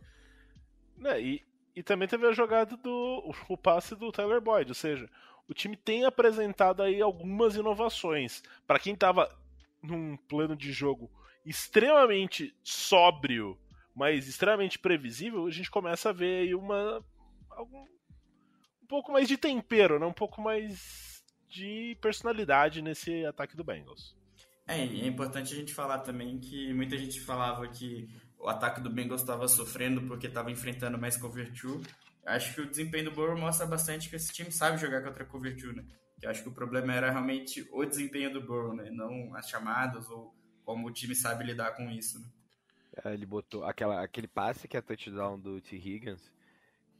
[1.05, 5.09] É, e, e também teve a jogada do o passe do Tyler Boyd, ou seja,
[5.51, 8.41] o time tem apresentado aí algumas inovações.
[8.65, 9.29] Para quem tava
[9.83, 11.11] num plano de jogo
[11.45, 13.59] extremamente sóbrio,
[13.93, 17.03] mas extremamente previsível, a gente começa a ver aí uma
[17.49, 20.05] algum, um pouco mais de tempero, né?
[20.05, 24.15] um pouco mais de personalidade nesse ataque do Bengals.
[24.65, 28.07] É, é importante a gente falar também que muita gente falava que
[28.39, 31.85] o ataque do Bengals estava sofrendo porque estava enfrentando mais cover 2.
[32.25, 35.55] Acho que o desempenho do Burrow mostra bastante que esse time sabe jogar contra cover
[35.55, 35.85] 2, né?
[36.19, 38.89] Que acho que o problema era realmente o desempenho do Burrow, né?
[38.91, 42.19] Não as chamadas ou como o time sabe lidar com isso.
[42.19, 42.27] Né?
[43.03, 45.75] É, ele botou aquela, aquele passe que é touchdown do T.
[45.75, 46.31] Higgins,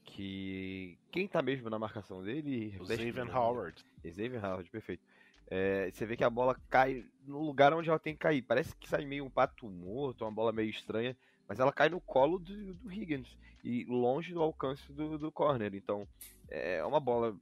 [0.03, 2.75] que quem tá mesmo na marcação dele?
[2.79, 3.83] O Xavier Howard.
[4.03, 5.03] Xavier Howard, perfeito.
[5.47, 8.41] É, você vê que a bola cai no lugar onde ela tem que cair.
[8.41, 11.15] Parece que sai meio um pato morto, uma bola meio estranha,
[11.47, 15.73] mas ela cai no colo do, do Higgins e longe do alcance do, do corner.
[15.75, 16.07] Então
[16.49, 17.35] é uma bola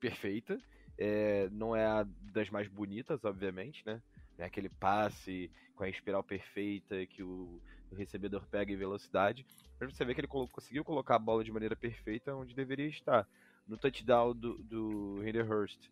[0.00, 0.58] perfeita.
[0.98, 4.02] É, não é a das mais bonitas, obviamente, né?
[4.38, 7.60] É aquele passe com a espiral perfeita que o,
[7.90, 9.46] o recebedor pega em velocidade.
[9.80, 13.26] Mas você vê que ele conseguiu colocar a bola de maneira perfeita onde deveria estar.
[13.66, 15.88] No touchdown do, do Hurst,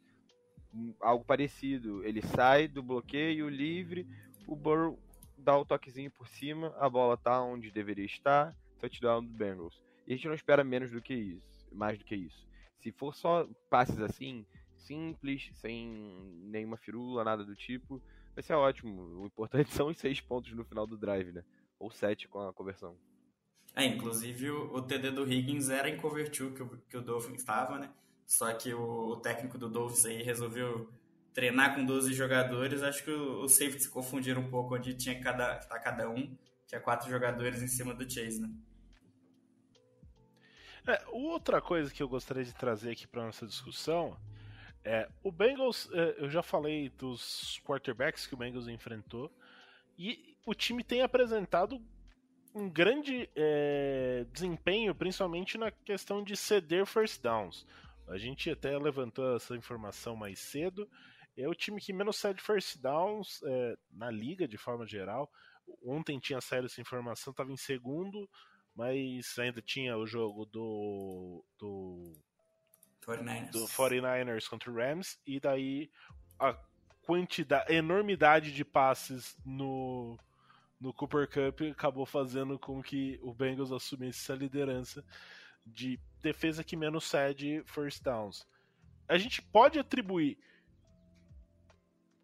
[0.74, 2.04] hum, algo parecido.
[2.04, 4.06] Ele sai do bloqueio livre,
[4.46, 4.98] o Burrow
[5.40, 9.80] dá o toquezinho por cima, a bola tá onde deveria estar, touchdown do Bengals.
[10.06, 12.46] E a gente não espera menos do que isso, mais do que isso.
[12.78, 15.88] Se for só passes assim, simples, sem
[16.44, 18.00] nenhuma firula, nada do tipo,
[18.34, 19.20] vai ser ótimo.
[19.20, 21.44] O importante são os seis pontos no final do drive, né?
[21.78, 22.96] Ou sete com a conversão.
[23.74, 27.40] É, inclusive o, TD do Higgins era em cover 2 que o, que o Dolphins
[27.40, 27.90] estava, né?
[28.26, 30.90] Só que o, o, técnico do Dolphins aí resolveu
[31.32, 32.82] treinar com 12 jogadores.
[32.82, 36.36] Acho que os safeties se confundiram um pouco onde tinha cada, tá cada um.
[36.66, 38.48] Tinha quatro jogadores em cima do Chase, né?
[40.86, 44.16] É, outra coisa que eu gostaria de trazer aqui para nossa discussão
[44.84, 49.30] é, o Bengals, é, eu já falei dos quarterbacks que o Bengals enfrentou,
[49.98, 51.80] e o time tem apresentado
[52.54, 57.66] um grande é, desempenho, principalmente na questão de ceder first downs.
[58.08, 60.88] A gente até levantou essa informação mais cedo.
[61.42, 65.30] É o time que menos cede first downs é, na liga, de forma geral.
[65.82, 68.28] Ontem tinha saído essa informação, estava em segundo,
[68.74, 72.12] mas ainda tinha o jogo do, do
[73.06, 73.50] 49ers.
[73.50, 75.90] do 49ers contra o Rams, e daí
[76.38, 76.56] a
[77.02, 80.18] quantidade, a enormidade de passes no,
[80.80, 85.04] no Cooper Cup acabou fazendo com que o Bengals assumisse essa liderança
[85.66, 88.46] de defesa que menos cede first downs.
[89.08, 90.38] A gente pode atribuir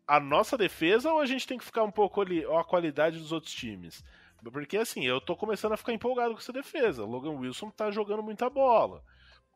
[0.06, 3.32] a nossa defesa ou a gente tem que ficar um pouco ali, a qualidade dos
[3.32, 4.04] outros times?
[4.52, 7.04] Porque assim, eu tô começando a ficar empolgado com essa defesa.
[7.04, 9.02] Logan Wilson tá jogando muita bola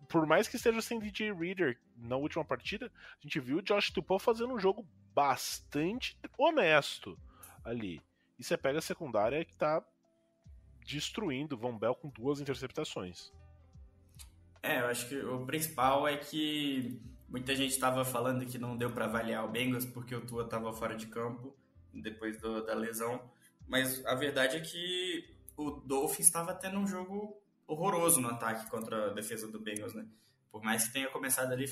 [0.09, 3.91] por mais que esteja sem DJ Reader na última partida, a gente viu o Josh
[3.91, 7.17] Tupou fazendo um jogo bastante honesto
[7.65, 8.03] ali.
[8.39, 9.83] E você pega a secundária que tá
[10.85, 13.33] destruindo o Von Bell com duas interceptações.
[14.63, 18.91] É, eu acho que o principal é que muita gente estava falando que não deu
[18.91, 21.57] para avaliar o Bengals porque o Tua estava fora de campo
[21.95, 23.23] depois do, da lesão.
[23.67, 29.11] Mas a verdade é que o Dolphins estava tendo um jogo horroroso no ataque contra
[29.11, 30.07] a defesa do Bengals, né?
[30.51, 31.67] Por mais que tenha começado ali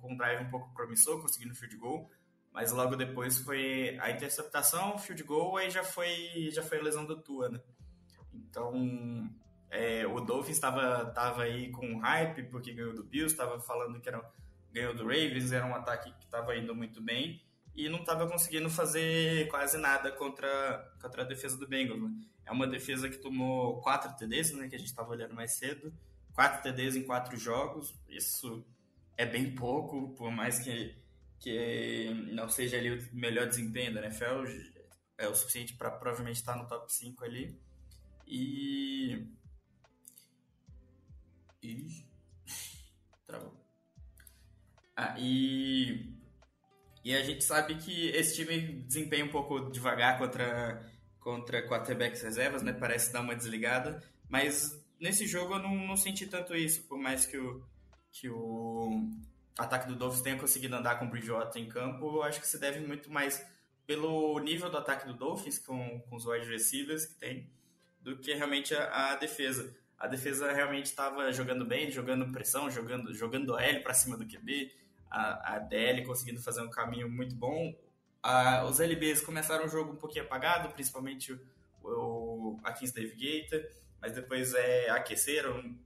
[0.00, 2.10] com um drive um pouco promissor, conseguindo field goal,
[2.52, 7.04] mas logo depois foi a interceptação, field goal, aí já foi, já foi a lesão
[7.04, 7.60] do Tua, né?
[8.34, 9.30] Então,
[9.70, 14.08] é, o Dolphins estava tava aí com hype porque ganhou do Bills, estava falando que
[14.08, 14.18] era
[14.72, 17.42] ganhou do Ravens, era um ataque que estava indo muito bem
[17.74, 22.02] e não estava conseguindo fazer quase nada contra, contra a defesa do Bengals.
[22.02, 22.10] Né?
[22.44, 25.92] É uma defesa que tomou quatro TDs, né, que a gente estava olhando mais cedo,
[26.32, 28.66] quatro TDs em quatro jogos, isso
[29.16, 30.96] é bem pouco, por mais que,
[31.38, 34.44] que não seja ali o melhor desempenho da NFL,
[35.18, 37.60] é o suficiente para provavelmente estar no top 5 ali.
[38.26, 39.26] E.
[41.62, 42.04] E.
[43.26, 43.67] Travou.
[44.98, 46.12] Ah, e.
[47.04, 50.84] E a gente sabe que esse time desempenha um pouco devagar contra,
[51.20, 52.72] contra quarterbacks reservas, né?
[52.72, 54.02] Parece dar uma desligada.
[54.28, 57.64] Mas nesse jogo eu não, não senti tanto isso, por mais que o,
[58.10, 59.08] que o
[59.56, 62.58] ataque do Dolphins tenha conseguido andar com o Bridgewater em campo, eu acho que se
[62.58, 63.46] deve muito mais
[63.86, 67.48] pelo nível do ataque do Dolphins, com, com os wide receivers que tem,
[68.00, 69.72] do que realmente a, a defesa.
[69.96, 74.26] A defesa realmente estava jogando bem, jogando pressão, jogando, jogando a L para cima do
[74.26, 77.74] QB, a, a DL conseguindo fazer um caminho muito bom.
[78.22, 81.40] A, os LBs começaram o jogo um pouquinho apagado, principalmente o,
[81.82, 83.64] o a Kings Gator,
[84.00, 85.76] mas depois é, aqueceram,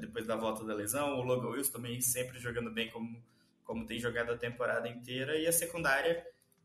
[0.00, 1.18] depois da volta da lesão.
[1.18, 3.22] O Logan Wilson também sempre jogando bem como,
[3.64, 5.36] como tem jogado a temporada inteira.
[5.36, 6.24] E a secundária,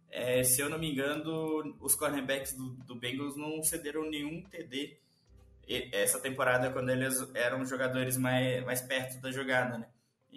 [0.09, 4.99] é, se eu não me engano, os cornerbacks do, do Bengals não cederam nenhum TD
[5.91, 9.87] essa temporada quando eles eram jogadores mais, mais perto da jogada, né?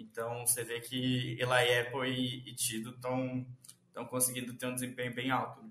[0.01, 3.45] Então você vê que Eli Apple e, e Tido estão
[4.07, 5.61] conseguindo ter um desempenho bem alto.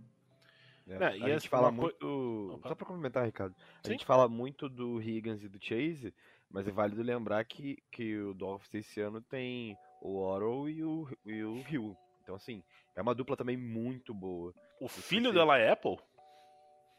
[0.87, 0.97] Né?
[1.01, 2.61] É, a gente fala muito.
[2.63, 3.55] Só para complementar, Ricardo.
[3.85, 3.93] A Sim?
[3.93, 6.15] gente fala muito do Higgins e do Chase,
[6.51, 11.09] mas é válido lembrar que, que o Dolphins esse ano tem o Oro e o,
[11.27, 11.97] e o Hill.
[12.23, 12.63] Então, assim,
[12.97, 14.55] é uma dupla também muito boa.
[14.81, 15.99] O filho dela é Apple?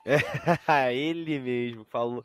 [0.06, 0.18] É,
[0.94, 1.86] ele mesmo.
[1.86, 2.24] Falou,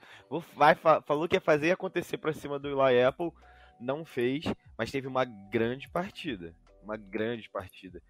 [0.55, 3.33] vai, falou que ia fazer acontecer pra cima do Eli Apple.
[3.81, 4.45] Não fez,
[4.79, 6.55] mas teve uma grande partida.
[6.83, 8.03] Uma grande partida.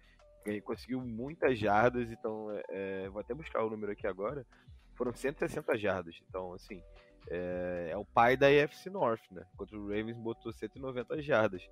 [0.63, 4.45] Conseguiu muitas jardas, então é, é vou até buscar o número aqui agora.
[4.93, 6.15] Foram 160 jardas.
[6.27, 6.81] Então, assim,
[7.29, 9.45] é, é, o pai da EFC North, né?
[9.57, 11.67] Contra o Ravens botou 190 jardas.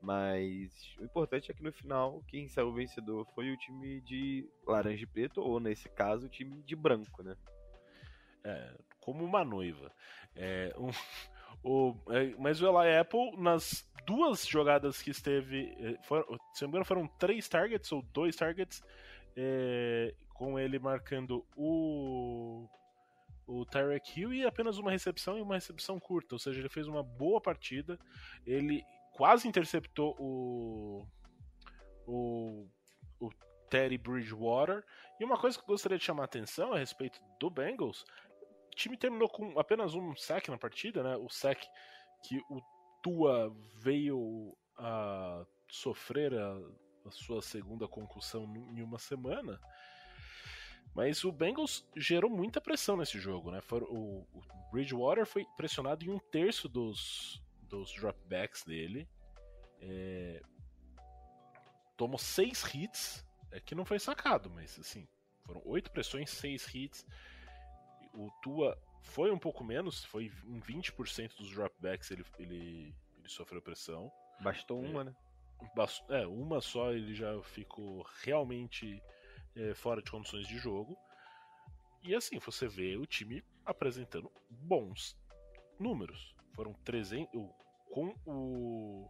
[0.00, 5.04] Mas o importante é que no final quem saiu vencedor foi o time de laranja
[5.04, 7.36] e preto, ou nesse caso, o time de branco, né?
[8.44, 9.90] É, como uma noiva.
[10.34, 10.90] É, um,
[11.66, 16.24] o, é, mas o Eli Apple, nas duas jogadas que esteve, é, foram,
[16.54, 18.80] se não me engano, foram três targets ou dois targets,
[19.36, 22.68] é, com ele marcando o
[23.48, 26.88] o Tyreek Hill e apenas uma recepção e uma recepção curta, ou seja, ele fez
[26.88, 27.96] uma boa partida.
[28.44, 31.06] Ele quase interceptou o
[32.06, 32.68] o,
[33.20, 33.30] o
[33.70, 34.84] Terry Bridgewater.
[35.18, 38.04] E uma coisa que eu gostaria de chamar a atenção a respeito do Bengals,
[38.76, 41.16] time terminou com apenas um sack na partida, né?
[41.16, 41.66] O sack
[42.22, 42.60] que o
[43.02, 46.58] Tua veio a sofrer a,
[47.04, 49.58] a sua segunda concussão em uma semana.
[50.94, 53.60] Mas o Bengals gerou muita pressão nesse jogo, né?
[53.70, 59.08] O, o Bridgewater foi pressionado em um terço dos, dos dropbacks dele.
[59.80, 60.42] É,
[61.96, 65.06] tomou seis hits, é que não foi sacado, mas assim,
[65.44, 67.06] foram oito pressões, seis hits.
[68.16, 73.62] O Tua foi um pouco menos, foi em 20% dos dropbacks ele, ele, ele sofreu
[73.62, 74.10] pressão.
[74.40, 75.14] Bastou uma, é, né?
[76.08, 79.02] É, uma só ele já ficou realmente
[79.54, 80.96] é, fora de condições de jogo.
[82.02, 85.16] E assim, você vê o time apresentando bons
[85.78, 86.34] números.
[86.54, 87.28] Foram 300.
[87.90, 89.08] Com o,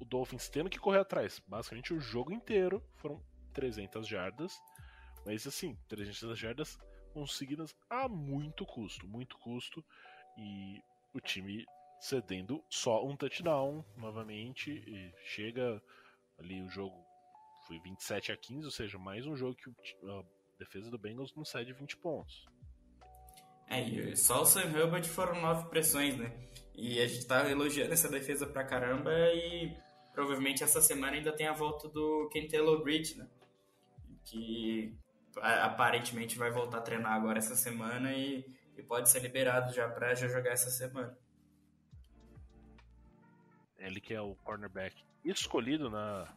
[0.00, 4.60] o Dolphins tendo que correr atrás, basicamente o jogo inteiro foram 300 jardas.
[5.24, 6.78] Mas assim, 300 jardas
[7.12, 9.84] conseguidas a muito custo, muito custo.
[10.38, 10.82] E
[11.14, 11.64] o time
[12.00, 15.12] cedendo só um touchdown novamente.
[15.24, 15.82] Chega
[16.38, 16.96] ali o jogo
[17.66, 19.70] foi 27 a 15, ou seja, mais um jogo que
[20.08, 20.22] a
[20.58, 22.46] defesa do Bengals não cede 20 pontos.
[23.68, 26.32] É, só o Sam Hubbard foram nove pressões, né?
[26.74, 29.76] E a gente tá elogiando essa defesa pra caramba e
[30.12, 33.28] provavelmente essa semana ainda tem a volta do Kentelo Bridge, né?
[34.24, 34.92] Que
[35.36, 38.44] aparentemente vai voltar a treinar agora essa semana e,
[38.76, 41.16] e pode ser liberado já pra já jogar essa semana.
[43.78, 46.28] Ele que é o cornerback escolhido na,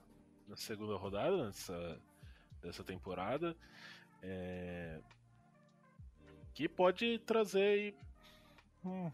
[0.48, 2.02] na segunda rodada dessa,
[2.62, 3.56] dessa temporada.
[4.22, 5.02] É,
[6.54, 7.96] que pode trazer
[8.86, 9.12] um,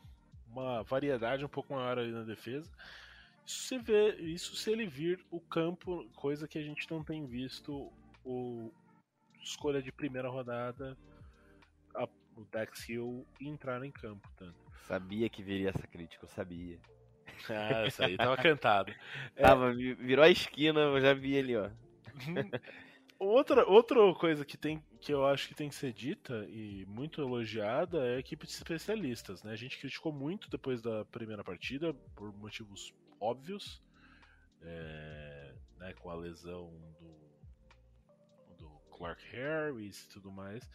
[0.47, 2.69] uma variedade um pouco maior ali na defesa.
[3.45, 7.25] Isso se, vê, isso se ele vir o campo, coisa que a gente não tem
[7.25, 7.91] visto
[8.23, 8.71] o
[9.42, 10.98] escolha de primeira rodada,
[11.96, 12.04] a,
[12.36, 14.58] o Dex Hill entrar em campo tanto.
[14.88, 16.80] Sabia que viria essa crítica, eu sabia.
[17.50, 18.92] Ah, isso aí tava cantado.
[19.36, 19.44] É...
[19.44, 21.70] Tava, virou a esquina, eu já vi ele, ó.
[23.18, 27.22] outra, outra coisa que, tem, que eu acho que tem que ser dita e muito
[27.22, 29.44] elogiada é a equipe de especialistas.
[29.44, 29.52] Né?
[29.52, 33.82] A gente criticou muito depois da primeira partida, por motivos óbvios,
[34.62, 37.28] é, né, com a lesão do
[39.00, 40.70] Clark Harris e tudo mais.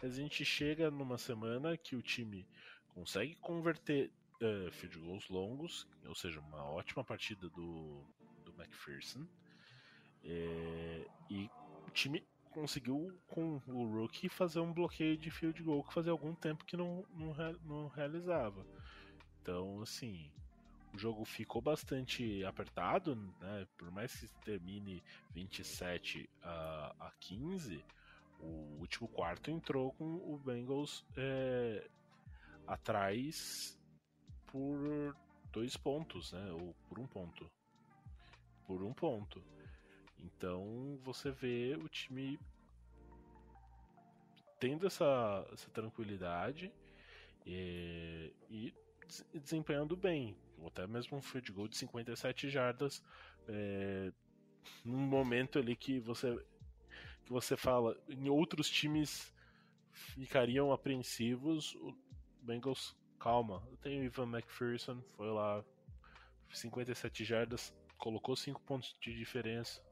[0.00, 2.46] Mas a gente chega numa semana que o time
[2.94, 4.10] consegue converter
[4.42, 8.04] uh, field goals longos, ou seja, uma ótima partida do,
[8.44, 9.26] do McPherson.
[10.22, 11.50] É, e
[11.86, 16.34] o time conseguiu com o rookie fazer um bloqueio de field goal que fazia algum
[16.34, 18.66] tempo que não, não, não realizava.
[19.40, 20.30] Então, assim,
[20.92, 23.66] o jogo ficou bastante apertado, né?
[23.76, 27.84] Por mais que termine 27 a, a 15,
[28.40, 31.88] o último quarto entrou com o Bengals é,
[32.66, 33.78] atrás
[34.46, 35.16] por
[35.52, 36.52] dois pontos, né?
[36.52, 37.50] Ou por um ponto.
[38.66, 39.42] Por um ponto.
[40.18, 42.38] Então você vê o time
[44.58, 46.70] tendo essa, essa tranquilidade
[47.46, 48.74] e, e
[49.38, 50.36] desempenhando bem.
[50.66, 53.02] Até mesmo um field goal de 57 jardas
[53.48, 54.12] é,
[54.84, 56.36] num momento ali que você
[57.24, 59.32] que você fala em outros times
[59.92, 61.96] ficariam apreensivos, o
[62.42, 63.62] Bengals calma.
[63.82, 65.64] Tenho o Ivan McPherson, foi lá
[66.52, 69.82] 57 jardas, colocou 5 pontos de diferença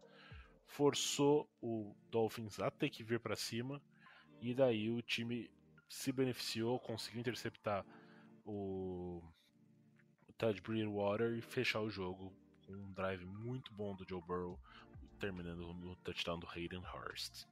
[0.68, 3.82] forçou o Dolphins a ter que vir para cima
[4.40, 5.50] e daí o time
[5.88, 7.84] se beneficiou, conseguiu interceptar
[8.44, 9.22] o,
[10.39, 12.32] o Ted Bridgewater e fechar o jogo
[12.64, 14.59] com um drive muito bom do Joe Burrow,
[15.18, 17.45] terminando no touchdown do Hayden Hurst.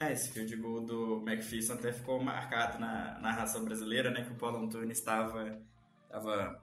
[0.00, 4.34] É, esse field goal do McPherson até ficou marcado na narração brasileira, né, que o
[4.34, 5.60] Paulo Antunes estava
[6.06, 6.62] estava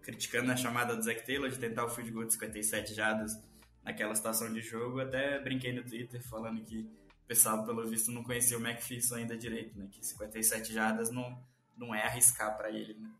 [0.00, 3.32] criticando a chamada do Zach Taylor de tentar o field goal de 57 jardas
[3.84, 5.00] naquela situação de jogo.
[5.00, 9.36] Até brinquei no Twitter falando que o pessoal, pelo visto, não conhecia o McPherson ainda
[9.36, 9.88] direito, né?
[9.90, 11.40] Que 57 jardas não,
[11.76, 13.10] não é arriscar para ele, né?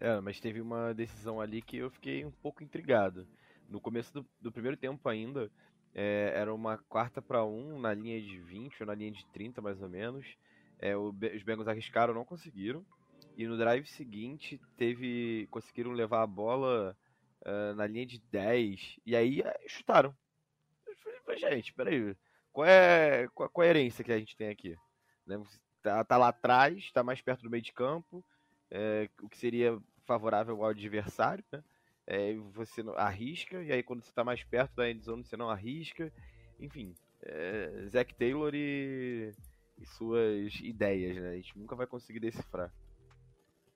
[0.00, 3.26] É, mas teve uma decisão ali que eu fiquei um pouco intrigado.
[3.68, 5.50] No começo do, do primeiro tempo ainda,
[5.94, 9.62] é, era uma quarta para um na linha de 20 ou na linha de 30
[9.62, 10.26] mais ou menos.
[10.78, 12.84] É, o, os Bengals arriscaram, não conseguiram.
[13.36, 16.96] E no drive seguinte, teve conseguiram levar a bola
[17.42, 20.14] uh, na linha de 10, e aí uh, chutaram.
[21.24, 22.16] falei, gente, peraí,
[22.52, 24.76] qual é a coerência que a gente tem aqui?
[25.26, 25.42] Né?
[25.82, 28.24] Tá, tá, lá atrás, tá mais perto do meio de campo,
[28.74, 31.62] é, o que seria favorável ao adversário, né?
[32.06, 36.12] É, você arrisca, e aí quando você tá mais perto da endzone você não arrisca.
[36.58, 39.32] Enfim, é, Zac Taylor e,
[39.78, 41.30] e suas ideias, né?
[41.30, 42.74] A gente nunca vai conseguir decifrar.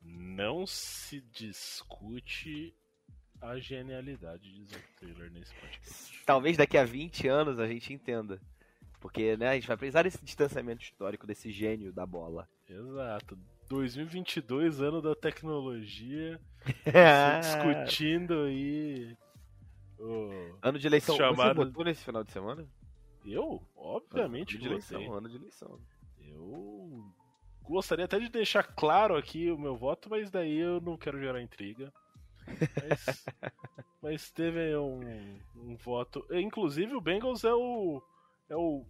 [0.02, 2.74] Não se discute
[3.40, 6.24] a genialidade de Zack Taylor nesse podcast.
[6.26, 8.40] Talvez daqui a 20 anos a gente entenda.
[9.00, 12.48] Porque né, a gente vai precisar desse distanciamento histórico, desse gênio da bola.
[12.68, 13.38] Exato.
[13.68, 16.40] 2022, ano da tecnologia,
[17.40, 19.16] discutindo aí.
[19.98, 21.16] O ano de eleição.
[21.16, 21.56] Chamado...
[21.56, 22.66] Você votou nesse final de semana?
[23.24, 23.62] Eu?
[23.76, 25.78] Obviamente ano de eleição, ano de eleição.
[26.20, 27.12] Eu
[27.62, 31.42] gostaria até de deixar claro aqui o meu voto, mas daí eu não quero gerar
[31.42, 31.92] intriga.
[32.46, 33.24] Mas,
[34.02, 35.00] mas teve um,
[35.56, 36.24] um, voto.
[36.30, 38.02] Inclusive, o Bengals é o.
[38.48, 38.86] É o.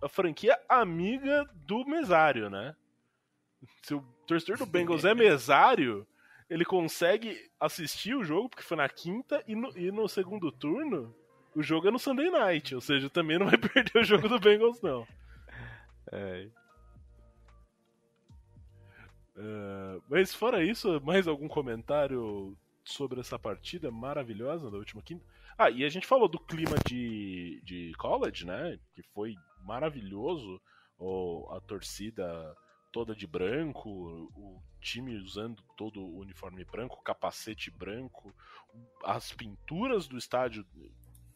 [0.00, 2.74] A franquia amiga do mesário, né?
[3.82, 6.06] Se o torcedor do Bengals é mesário,
[6.48, 11.14] ele consegue assistir o jogo, porque foi na quinta, e no, e no segundo turno,
[11.54, 12.74] o jogo é no Sunday Night.
[12.74, 15.06] Ou seja, também não vai perder o jogo do Bengals, não.
[16.10, 16.48] É.
[19.34, 25.24] Uh, mas fora isso, mais algum comentário sobre essa partida maravilhosa da última quinta.
[25.56, 28.78] Ah, e a gente falou do clima de, de college, né?
[28.94, 30.60] Que foi maravilhoso.
[30.98, 32.54] O, a torcida
[32.92, 33.90] toda de branco,
[34.36, 38.34] o time usando todo o uniforme branco, capacete branco,
[39.04, 40.66] as pinturas do estádio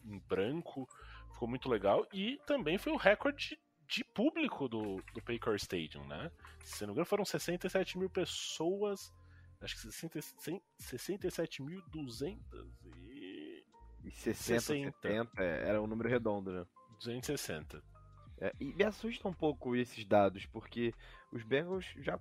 [0.05, 0.89] em branco,
[1.33, 2.07] ficou muito legal.
[2.13, 6.31] E também foi o recorde de público do, do Paycor Stadium, né?
[6.65, 9.13] Se não me engano, foram 67 mil pessoas
[9.61, 12.39] acho que 67.200
[13.09, 13.65] e...
[14.05, 14.97] e 60, 60.
[15.03, 16.67] 70, é, era um número redondo, né?
[16.99, 17.83] 260.
[18.39, 20.93] É, e me assusta um pouco esses dados, porque
[21.33, 22.19] os Bengals já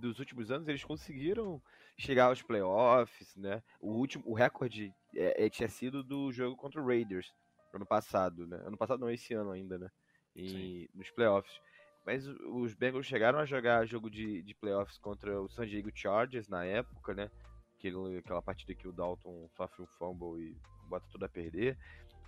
[0.00, 1.60] dos últimos anos eles conseguiram
[1.96, 3.62] chegar aos playoffs, né?
[3.80, 7.34] O último, o recorde é, é, tinha sido do jogo contra o Raiders
[7.72, 8.60] ano passado, né?
[8.64, 9.90] Ano passado não, esse ano ainda, né?
[10.36, 11.60] E nos playoffs.
[12.06, 16.48] Mas os Bengals chegaram a jogar jogo de, de playoffs contra o San Diego Chargers
[16.48, 17.30] na época, né?
[17.78, 20.56] aquele, aquela partida que o Dalton sofre um fumble e
[20.88, 21.78] bota tudo a perder.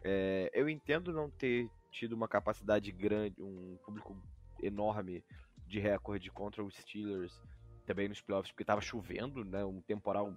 [0.02, 4.16] É, eu entendo não ter tido uma capacidade grande, um público
[4.62, 5.22] enorme
[5.70, 7.40] de recorde contra os Steelers
[7.86, 10.36] também nos playoffs, porque estava chovendo, né, um temporal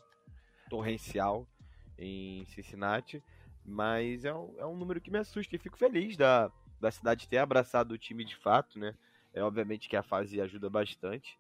[0.70, 1.48] torrencial
[1.98, 3.22] em Cincinnati,
[3.66, 7.28] mas é um, é um número que me assusta e fico feliz da, da cidade
[7.28, 8.96] ter abraçado o time de fato, né?
[9.34, 11.38] É obviamente que a fase ajuda bastante,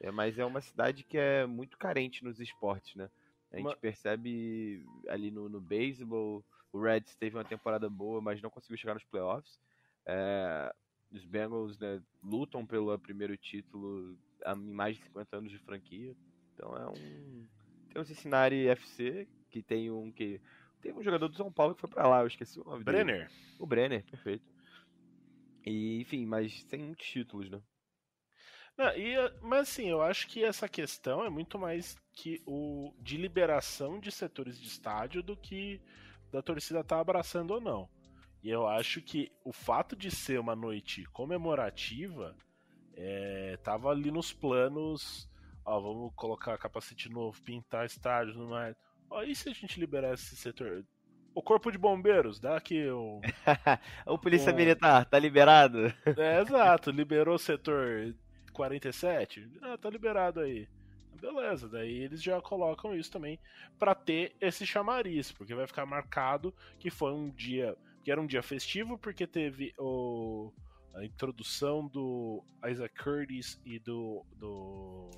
[0.00, 3.08] é, mas é uma cidade que é muito carente nos esportes, né?
[3.52, 3.76] A gente uma...
[3.76, 8.94] percebe ali no, no beisebol, o Reds teve uma temporada boa, mas não conseguiu chegar
[8.94, 9.58] nos playoffs.
[10.04, 10.74] É,
[11.10, 16.16] os Bengals né, lutam pelo primeiro título em mais de 50 anos de franquia.
[16.54, 17.46] Então é um.
[17.92, 20.40] Tem um Cincinnati FC, que tem um que.
[20.80, 23.28] Tem um jogador do São Paulo que foi para lá, eu esqueci o nome Brenner.
[23.28, 23.30] dele.
[23.58, 24.44] O Brenner, perfeito.
[25.64, 27.60] E, enfim, mas tem muitos títulos, né?
[28.76, 33.16] Não, e, mas assim, eu acho que essa questão é muito mais que o de
[33.16, 35.80] liberação de setores de estádio do que
[36.30, 37.88] da torcida estar tá abraçando ou não.
[38.46, 42.32] E eu acho que o fato de ser uma noite comemorativa
[42.94, 45.28] é, tava ali nos planos.
[45.64, 48.76] Ó, vamos colocar capacete novo, pintar estádio, no mais.
[49.10, 50.84] Ó, e se a gente liberar esse setor?
[51.34, 53.20] O corpo de bombeiros, dá aqui o.
[54.06, 54.56] o polícia um...
[54.56, 55.92] militar, tá liberado?
[56.16, 58.14] É, exato, liberou o setor
[58.52, 59.58] 47.
[59.60, 60.68] Ah, tá liberado aí.
[61.20, 63.40] Beleza, daí eles já colocam isso também
[63.76, 67.76] para ter esse chamariz, porque vai ficar marcado que foi um dia,
[68.06, 70.52] que era um dia festivo, porque teve o,
[70.94, 75.10] a introdução do Isaac Curtis e do, do,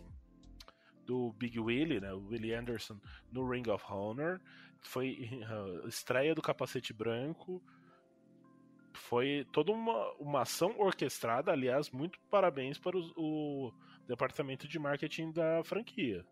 [1.05, 2.99] do Big Willie, né, o Willie Anderson,
[3.31, 4.41] no Ring of Honor.
[4.81, 5.19] Foi
[5.85, 7.63] a estreia do capacete branco,
[8.95, 13.71] foi toda uma, uma ação orquestrada, aliás, muito parabéns para o,
[14.07, 16.25] departamento de marketing da franquia.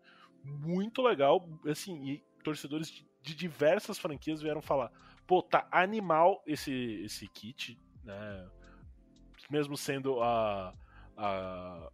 [0.43, 4.91] Muito legal, assim, e torcedores de, de, diversas franquias vieram falar:
[5.27, 6.71] pô, tá animal esse,
[7.03, 8.49] esse kit, né?
[9.49, 10.73] Mesmo sendo a,
[11.15, 11.91] a,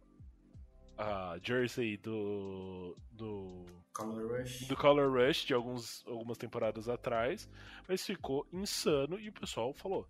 [0.96, 4.66] a jersey do, do Color Rush.
[4.66, 7.48] do Color Rush de alguns, algumas temporadas atrás,
[7.88, 10.08] mas ficou insano e o pessoal falou: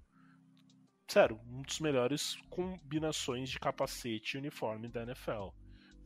[1.08, 5.48] sério, um dos melhores combinações de capacete e uniforme da NFL.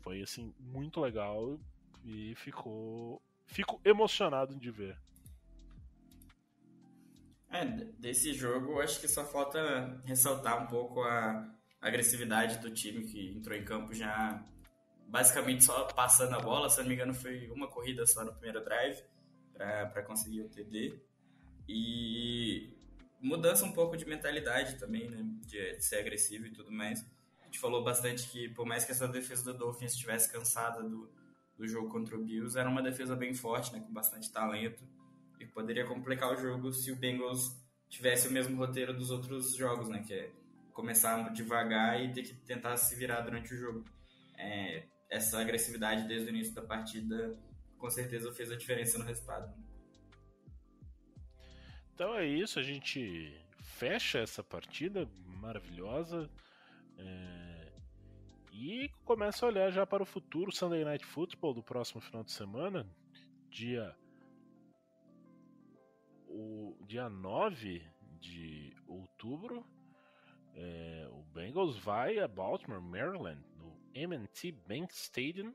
[0.01, 1.59] Foi assim muito legal
[2.05, 4.99] e ficou fico emocionado de ver.
[7.51, 7.65] É,
[7.99, 11.49] desse jogo acho que só falta ressaltar um pouco a
[11.81, 14.45] agressividade do time que entrou em campo já
[15.07, 18.63] basicamente só passando a bola, se não me engano foi uma corrida só no primeiro
[18.63, 19.03] drive
[19.55, 21.01] para conseguir o TD.
[21.69, 22.73] E
[23.21, 25.25] mudança um pouco de mentalidade também, né?
[25.47, 27.05] De, ser agressivo e tudo mais.
[27.43, 31.11] A gente falou bastante que, por mais que essa defesa do Dolphins estivesse cansada do,
[31.57, 33.81] do jogo contra o Bills, era uma defesa bem forte, né?
[33.81, 34.83] Com bastante talento.
[35.41, 37.57] E poderia complicar o jogo se o Bengals
[37.89, 40.03] tivesse o mesmo roteiro dos outros jogos, né?
[40.07, 40.31] Que é
[40.73, 43.85] começar devagar e ter que tentar se virar durante o jogo.
[44.37, 47.37] É, essa agressividade desde o início da partida
[47.79, 49.53] com certeza fez a diferença no resultado.
[51.95, 56.31] Então é isso, a gente fecha essa partida maravilhosa
[56.97, 57.73] é...
[58.53, 62.33] e começa a olhar já para o futuro Sunday Night Football do próximo final de
[62.33, 62.87] semana,
[63.51, 63.97] dia
[66.29, 67.83] o dia 9
[68.21, 69.65] de outubro.
[70.55, 71.09] É...
[71.13, 75.55] o Bengals vai a Baltimore, Maryland, no M&T Bank Stadium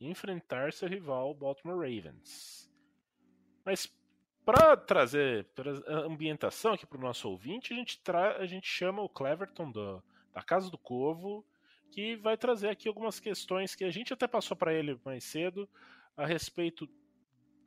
[0.00, 2.70] enfrentar seu rival Baltimore Ravens.
[3.64, 3.90] Mas
[4.44, 5.46] para trazer
[5.88, 8.00] ambientação aqui para o nosso ouvinte, a gente,
[8.38, 10.02] a gente chama o Cleverton do,
[10.34, 11.44] da Casa do Corvo,
[11.90, 15.68] que vai trazer aqui algumas questões que a gente até passou para ele mais cedo
[16.16, 16.88] a respeito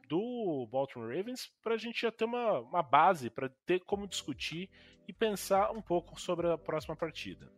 [0.07, 4.69] do Baltimore Ravens, para a gente já ter uma, uma base para ter como discutir
[5.07, 7.51] e pensar um pouco sobre a próxima partida.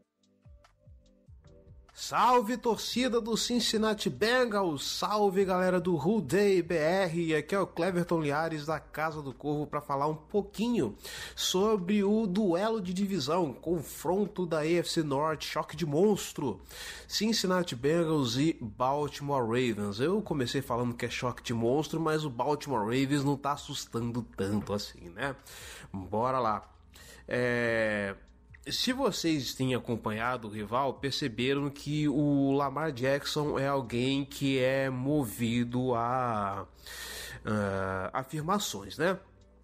[2.02, 8.22] Salve torcida do Cincinnati Bengals, salve galera do Who Day BR, aqui é o Cleverton
[8.22, 10.96] Liares da Casa do Corvo para falar um pouquinho
[11.36, 16.62] sobre o duelo de divisão, confronto da AFC Norte, choque de monstro,
[17.06, 20.00] Cincinnati Bengals e Baltimore Ravens.
[20.00, 24.26] Eu comecei falando que é choque de monstro, mas o Baltimore Ravens não tá assustando
[24.38, 25.36] tanto assim, né?
[25.92, 26.64] Bora lá.
[27.28, 28.16] É,
[28.72, 34.90] se vocês têm acompanhado o rival, perceberam que o Lamar Jackson é alguém que é
[34.90, 36.66] movido a
[37.46, 39.18] uh, afirmações, né?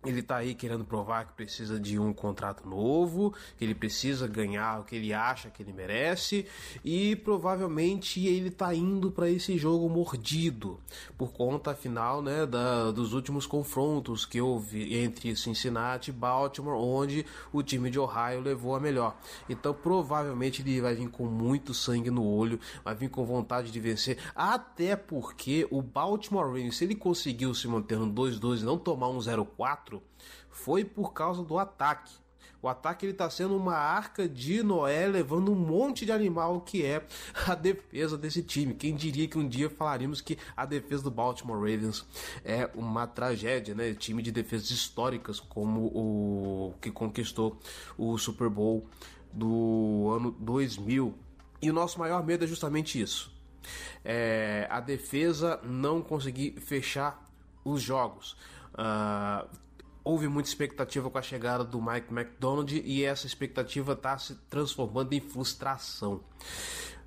[0.05, 4.81] Ele tá aí querendo provar que precisa de um contrato novo, que ele precisa ganhar
[4.81, 6.45] o que ele acha que ele merece
[6.83, 10.79] e provavelmente ele tá indo para esse jogo mordido
[11.17, 17.25] por conta afinal, né, da, dos últimos confrontos que houve entre Cincinnati e Baltimore, onde
[17.51, 19.15] o time de Ohio levou a melhor.
[19.49, 23.79] Então provavelmente ele vai vir com muito sangue no olho, vai vir com vontade de
[23.79, 28.77] vencer, até porque o Baltimore Ravens, se ele conseguiu se manter no 2-2 e não
[28.77, 29.94] tomar um 0-4
[30.49, 32.13] foi por causa do ataque.
[32.65, 36.83] O ataque ele está sendo uma arca de Noé levando um monte de animal que
[36.83, 37.05] é
[37.45, 38.73] a defesa desse time.
[38.73, 42.03] Quem diria que um dia falaríamos que a defesa do Baltimore Ravens
[42.43, 43.93] é uma tragédia, né?
[43.93, 47.59] Time de defesas históricas como o que conquistou
[47.95, 48.87] o Super Bowl
[49.31, 51.13] do ano 2000.
[51.61, 53.31] E o nosso maior medo é justamente isso.
[54.03, 57.23] É a defesa não conseguir fechar
[57.63, 58.35] os jogos.
[58.73, 59.47] Uh,
[60.05, 65.11] houve muita expectativa com a chegada do Mike McDonald e essa expectativa está se transformando
[65.13, 66.23] em frustração.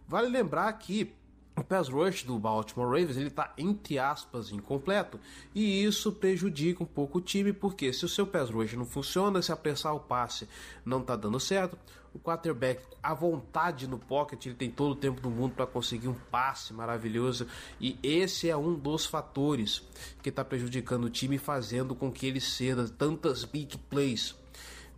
[0.07, 1.15] Vale lembrar que
[1.59, 5.19] o pass rush do Baltimore Ravens ele está entre aspas incompleto
[5.55, 9.43] e isso prejudica um pouco o time porque se o seu pass rush não funciona,
[9.43, 10.49] se apressar o passe
[10.85, 11.77] não está dando certo,
[12.15, 16.09] o quarterback à vontade no pocket, ele tem todo o tempo do mundo para conseguir
[16.09, 17.47] um passe maravilhoso
[17.81, 19.83] e esse é um dos fatores
[20.23, 24.35] que está prejudicando o time fazendo com que ele ceda tantas big plays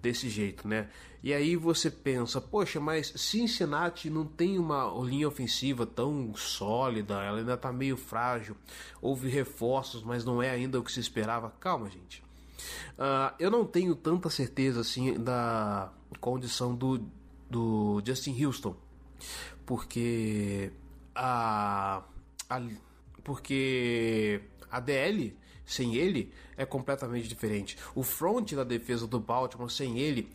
[0.03, 0.89] desse jeito, né?
[1.23, 7.39] E aí você pensa, poxa, mas Cincinnati não tem uma linha ofensiva tão sólida, ela
[7.39, 8.57] ainda está meio frágil.
[9.03, 11.51] Houve reforços, mas não é ainda o que se esperava.
[11.61, 12.23] Calma, gente.
[12.99, 17.05] Uh, eu não tenho tanta certeza assim da condição do,
[17.49, 18.77] do Justin Houston,
[19.67, 20.73] porque
[21.15, 22.03] a,
[22.49, 22.63] a
[23.23, 24.41] porque
[24.71, 27.77] a DL sem ele é completamente diferente.
[27.95, 30.31] O front da defesa do Baltimore sem ele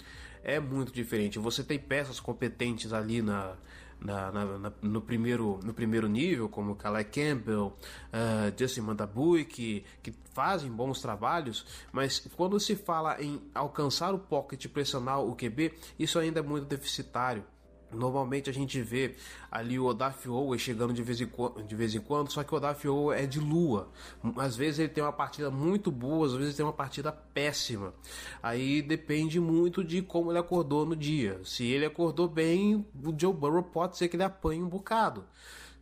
[0.46, 1.40] é muito diferente.
[1.40, 3.56] Você tem peças competentes ali na,
[4.00, 7.74] na, na, na, no, primeiro, no primeiro nível, como Calais Campbell,
[8.14, 14.20] uh, Justin Mandabui, que, que fazem bons trabalhos, mas quando se fala em alcançar o
[14.20, 17.44] pocket e pressionar o QB, isso ainda é muito deficitário.
[17.92, 19.16] Normalmente a gente vê
[19.50, 22.54] ali o Odaf Owe chegando de vez, em quando, de vez em quando, só que
[22.54, 23.90] o Odaf Owe é de lua.
[24.38, 27.94] Às vezes ele tem uma partida muito boa, às vezes ele tem uma partida péssima.
[28.42, 31.40] Aí depende muito de como ele acordou no dia.
[31.44, 35.24] Se ele acordou bem, o Joe Burrow pode ser que ele apanhe um bocado.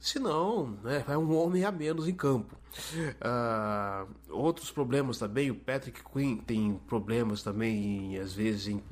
[0.03, 2.57] Se não, né, é um homem a menos em campo.
[3.21, 8.83] Uh, outros problemas também, o Patrick Quinn tem problemas também, às vezes, em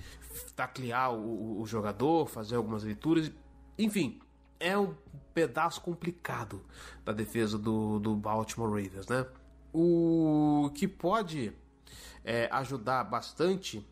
[0.56, 3.32] taclear o, o jogador, fazer algumas leituras,
[3.78, 4.20] enfim,
[4.60, 4.94] é um
[5.34, 6.64] pedaço complicado
[7.04, 9.26] da defesa do, do Baltimore Ravens, né?
[9.74, 11.54] O que pode
[12.24, 13.86] é, ajudar bastante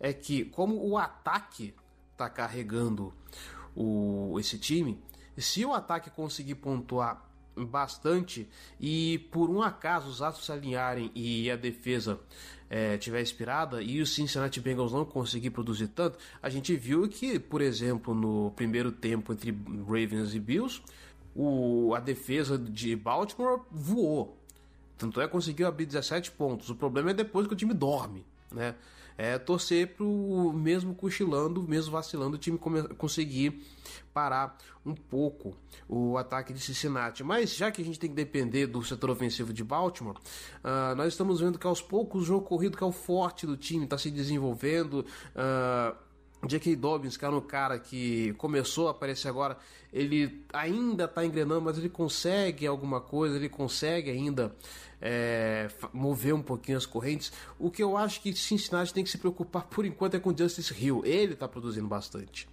[0.00, 1.74] é que, como o ataque
[2.12, 3.12] está carregando
[3.76, 5.00] o, esse time,
[5.36, 7.27] se o ataque conseguir pontuar
[7.66, 8.48] bastante
[8.80, 12.18] e por um acaso os astros se alinharem e a defesa
[12.70, 17.38] é, tiver inspirada e o Cincinnati Bengals não conseguir produzir tanto, a gente viu que,
[17.38, 19.56] por exemplo, no primeiro tempo entre
[19.86, 20.82] Ravens e Bills,
[21.34, 24.36] o, a defesa de Baltimore voou.
[24.96, 26.68] Tanto é conseguiu abrir 17 pontos.
[26.68, 28.74] O problema é depois que o time dorme, né?
[29.18, 32.56] É torcer para o mesmo cochilando, mesmo vacilando, o time
[32.96, 33.60] conseguir
[34.14, 34.56] parar
[34.86, 35.56] um pouco
[35.88, 37.24] o ataque de Cincinnati.
[37.24, 41.08] Mas já que a gente tem que depender do setor ofensivo de Baltimore, uh, nós
[41.08, 43.98] estamos vendo que aos poucos o jogo corrido, que é o forte do time, está
[43.98, 45.04] se desenvolvendo.
[45.34, 46.07] Uh,
[46.46, 46.76] J.K.
[46.76, 49.56] Dobbins, que era um cara que começou a aparecer agora,
[49.92, 54.54] ele ainda está engrenando, mas ele consegue alguma coisa, ele consegue ainda
[55.00, 57.32] é, mover um pouquinho as correntes.
[57.58, 60.72] O que eu acho que Cincinnati tem que se preocupar por enquanto é com Justice
[60.78, 61.02] Hill.
[61.04, 62.48] Ele está produzindo bastante.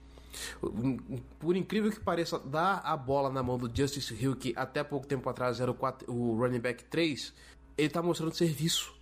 [1.40, 5.06] Por incrível que pareça, dar a bola na mão do Justice Hill, que até pouco
[5.06, 7.34] tempo atrás era o, 4, o running back 3,
[7.78, 8.95] ele está mostrando serviço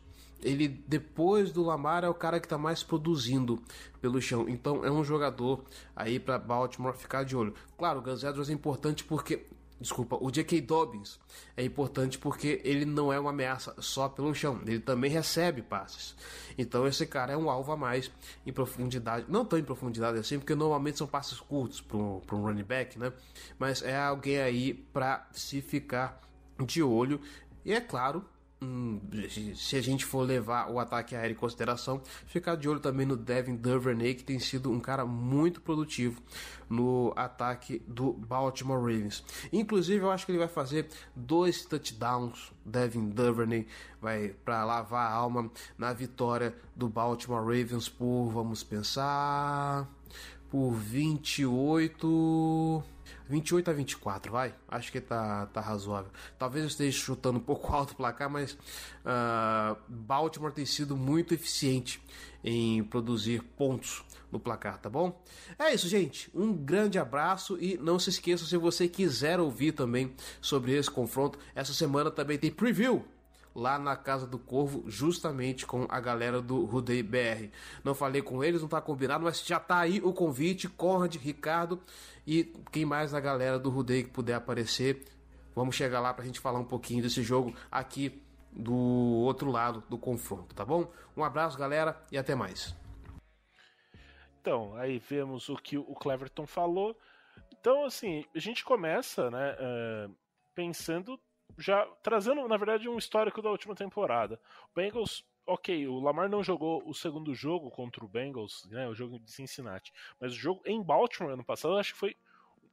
[0.44, 3.62] ele depois do Lamar é o cara que está mais produzindo
[4.02, 4.48] pelo chão.
[4.48, 5.64] Então é um jogador
[5.96, 7.54] aí para Baltimore ficar de olho.
[7.78, 9.46] Claro, o Gus Edwards é importante porque
[9.84, 10.62] Desculpa, o J.K.
[10.62, 11.20] Dobbins
[11.58, 16.16] é importante porque ele não é uma ameaça só pelo chão, ele também recebe passes.
[16.58, 18.10] Então esse cara é um alvo a mais
[18.46, 22.42] em profundidade, não tão em profundidade assim, porque normalmente são passes curtos para um, um
[22.44, 23.12] running back, né?
[23.60, 26.22] Mas é alguém aí para se ficar
[26.66, 27.20] de olho.
[27.66, 28.24] E é claro,
[28.64, 29.02] hum,
[29.56, 33.18] se a gente for levar o ataque aéreo em consideração, ficar de olho também no
[33.18, 36.22] Devin Duvernay, que tem sido um cara muito produtivo
[36.70, 39.24] no ataque do Baltimore Ravens.
[39.52, 42.52] Inclusive, eu acho que ele vai fazer dois touchdowns.
[42.66, 43.68] Devin Duvernay
[44.02, 49.88] vai para lavar a alma na vitória do Baltimore Ravens por, vamos pensar,
[50.50, 52.84] por 28
[53.28, 54.54] 28 a 24, vai.
[54.68, 56.12] Acho que tá, tá razoável.
[56.38, 61.34] Talvez eu esteja chutando um pouco alto o placar, mas uh, Baltimore tem sido muito
[61.34, 62.02] eficiente
[62.44, 65.22] em produzir pontos no placar, tá bom?
[65.58, 66.30] É isso, gente.
[66.34, 71.40] Um grande abraço e não se esqueça se você quiser ouvir também sobre esse confronto.
[71.56, 73.06] Essa semana também tem preview
[73.56, 77.50] lá na Casa do Corvo, justamente com a galera do Rudei BR.
[77.84, 81.80] Não falei com eles, não tá combinado, mas já tá aí o convite, Conrad, Ricardo
[82.26, 85.06] e quem mais da galera do Rudei que puder aparecer.
[85.56, 88.22] Vamos chegar lá pra gente falar um pouquinho desse jogo aqui
[88.52, 90.92] do outro lado do confronto, tá bom?
[91.16, 92.76] Um abraço, galera, e até mais.
[94.42, 96.98] Então, aí vemos o que o Cleverton falou.
[97.52, 100.16] Então, assim, a gente começa, né, uh,
[100.54, 101.20] pensando
[101.58, 104.40] já trazendo, na verdade, um histórico da última temporada.
[104.72, 108.96] O Bengals, ok, o Lamar não jogou o segundo jogo contra o Bengals, né, o
[108.96, 112.16] jogo de Cincinnati, mas o jogo em Baltimore ano passado, acho que foi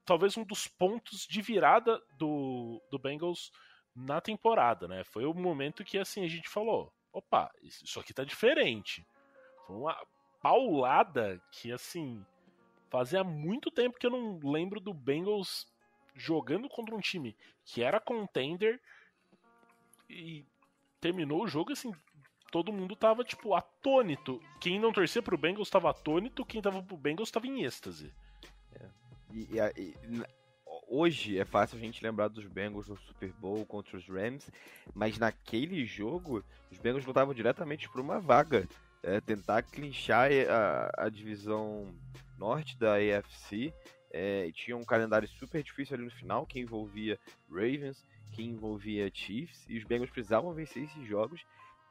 [0.04, 3.52] talvez um dos pontos de virada do, do Bengals
[3.94, 5.04] na temporada, né?
[5.04, 9.06] Foi o momento que assim a gente falou, opa, isso aqui tá diferente.
[9.66, 9.96] Foi uma
[10.40, 12.24] paulada que assim
[12.88, 15.66] fazia muito tempo que eu não lembro do Bengals
[16.14, 18.80] jogando contra um time que era contender
[20.08, 20.44] e
[21.00, 21.92] terminou o jogo assim,
[22.51, 24.40] todo mundo tava tipo atônito.
[24.61, 28.12] Quem não torcia pro Bengals tava atônito, quem tava pro Bengals tava em êxtase.
[28.74, 28.86] É.
[29.32, 30.24] E, e, e,
[30.88, 34.51] hoje é fácil a gente lembrar dos Bengals no Super Bowl contra os Rams,
[34.94, 38.68] mas naquele jogo os Bengals lutavam diretamente por uma vaga,
[39.03, 41.86] é, tentar clinchar a, a divisão
[42.38, 43.72] norte da AFC
[44.11, 49.64] é, tinha um calendário super difícil ali no final, que envolvia Ravens, que envolvia Chiefs,
[49.68, 51.44] e os Bengals precisavam vencer esses jogos.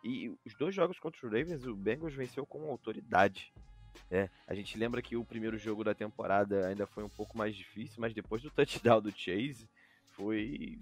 [0.04, 3.54] E os dois jogos contra os Ravens, o Bengals venceu com autoridade.
[4.10, 7.56] É, a gente lembra que o primeiro jogo da temporada ainda foi um pouco mais
[7.56, 9.70] difícil, mas depois do touchdown do Chase,
[10.14, 10.80] foi,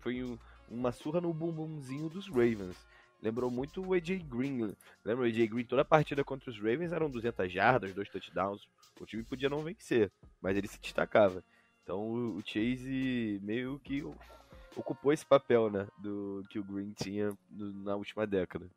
[0.00, 0.38] foi um,
[0.68, 2.76] uma surra no bumbumzinho dos Ravens.
[3.20, 4.74] Lembrou muito o AJ Green.
[5.04, 5.64] Lembra o AJ Green?
[5.64, 8.68] Toda a partida contra os Ravens eram 200 jardas, dois touchdowns.
[9.00, 11.42] O time podia não vencer, mas ele se destacava.
[11.82, 14.04] Então o Chase meio que
[14.78, 15.86] ocupou esse papel, né?
[15.98, 18.70] Do que o Green tinha no, na última década.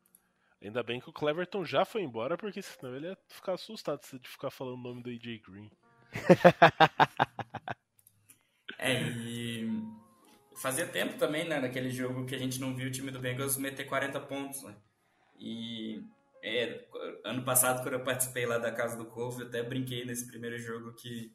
[0.60, 4.28] Ainda bem que o Cleverton já foi embora, porque senão ele ia ficar assustado de
[4.28, 5.70] ficar falando o nome do AJ Green.
[8.78, 9.68] é, e
[10.56, 13.56] fazia tempo também, né, naquele jogo que a gente não viu o time do Bengals
[13.56, 14.76] meter 40 pontos, né?
[15.36, 16.04] E
[16.42, 16.86] é,
[17.24, 20.58] ano passado, quando eu participei lá da Casa do Corvo, eu até brinquei nesse primeiro
[20.58, 21.34] jogo que,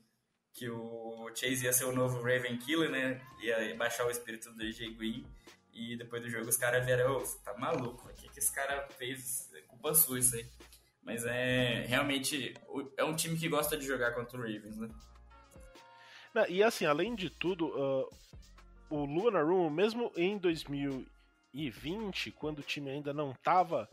[0.57, 3.21] que o Chase ia ser o novo Raven Killer, né?
[3.39, 5.23] Ia baixar o espírito do AJ Green.
[5.71, 8.87] E depois do jogo os caras vieram, ô, tá maluco, o que, que esse cara
[8.97, 9.53] fez?
[9.53, 10.47] É culpa sua isso aí.
[11.03, 12.55] Mas é realmente
[12.97, 14.89] é um time que gosta de jogar contra o Ravens, né?
[16.49, 18.07] e assim, além de tudo, uh,
[18.89, 23.89] o Lunar Room, mesmo em 2020, quando o time ainda não estava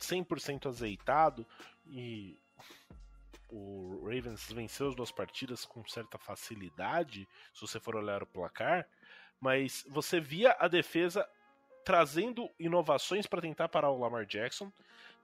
[0.00, 1.46] 100% azeitado
[1.86, 2.36] e
[3.48, 8.86] o Ravens venceu as duas partidas com certa facilidade, se você for olhar o placar,
[9.40, 11.28] mas você via a defesa
[11.84, 14.72] trazendo inovações para tentar parar o Lamar Jackson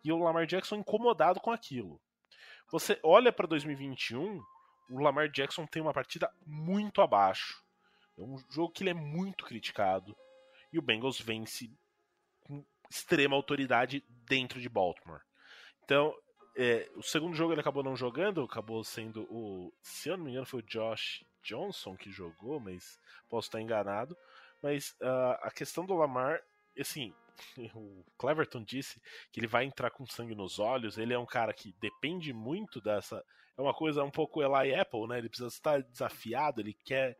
[0.04, 2.00] e o Lamar Jackson incomodado com aquilo.
[2.70, 4.42] Você olha para 2021,
[4.90, 7.64] o Lamar Jackson tem uma partida muito abaixo.
[8.18, 10.16] É um jogo que ele é muito criticado
[10.72, 11.70] e o Bengals vence
[12.44, 15.22] com extrema autoridade dentro de Baltimore.
[15.84, 16.14] Então,
[16.62, 19.72] é, o segundo jogo ele acabou não jogando, acabou sendo o.
[19.80, 23.00] Se eu não me engano, foi o Josh Johnson que jogou, mas
[23.30, 24.14] posso estar enganado.
[24.62, 26.38] Mas uh, a questão do Lamar,
[26.78, 27.14] assim,
[27.74, 29.00] o Cleverton disse
[29.32, 30.98] que ele vai entrar com sangue nos olhos.
[30.98, 33.24] Ele é um cara que depende muito dessa.
[33.56, 35.16] É uma coisa um pouco Eli Apple, né?
[35.16, 37.16] Ele precisa estar desafiado, ele quer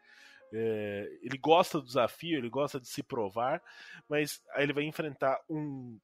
[0.52, 3.62] é, ele gosta do desafio, ele gosta de se provar,
[4.06, 5.98] mas aí ele vai enfrentar um,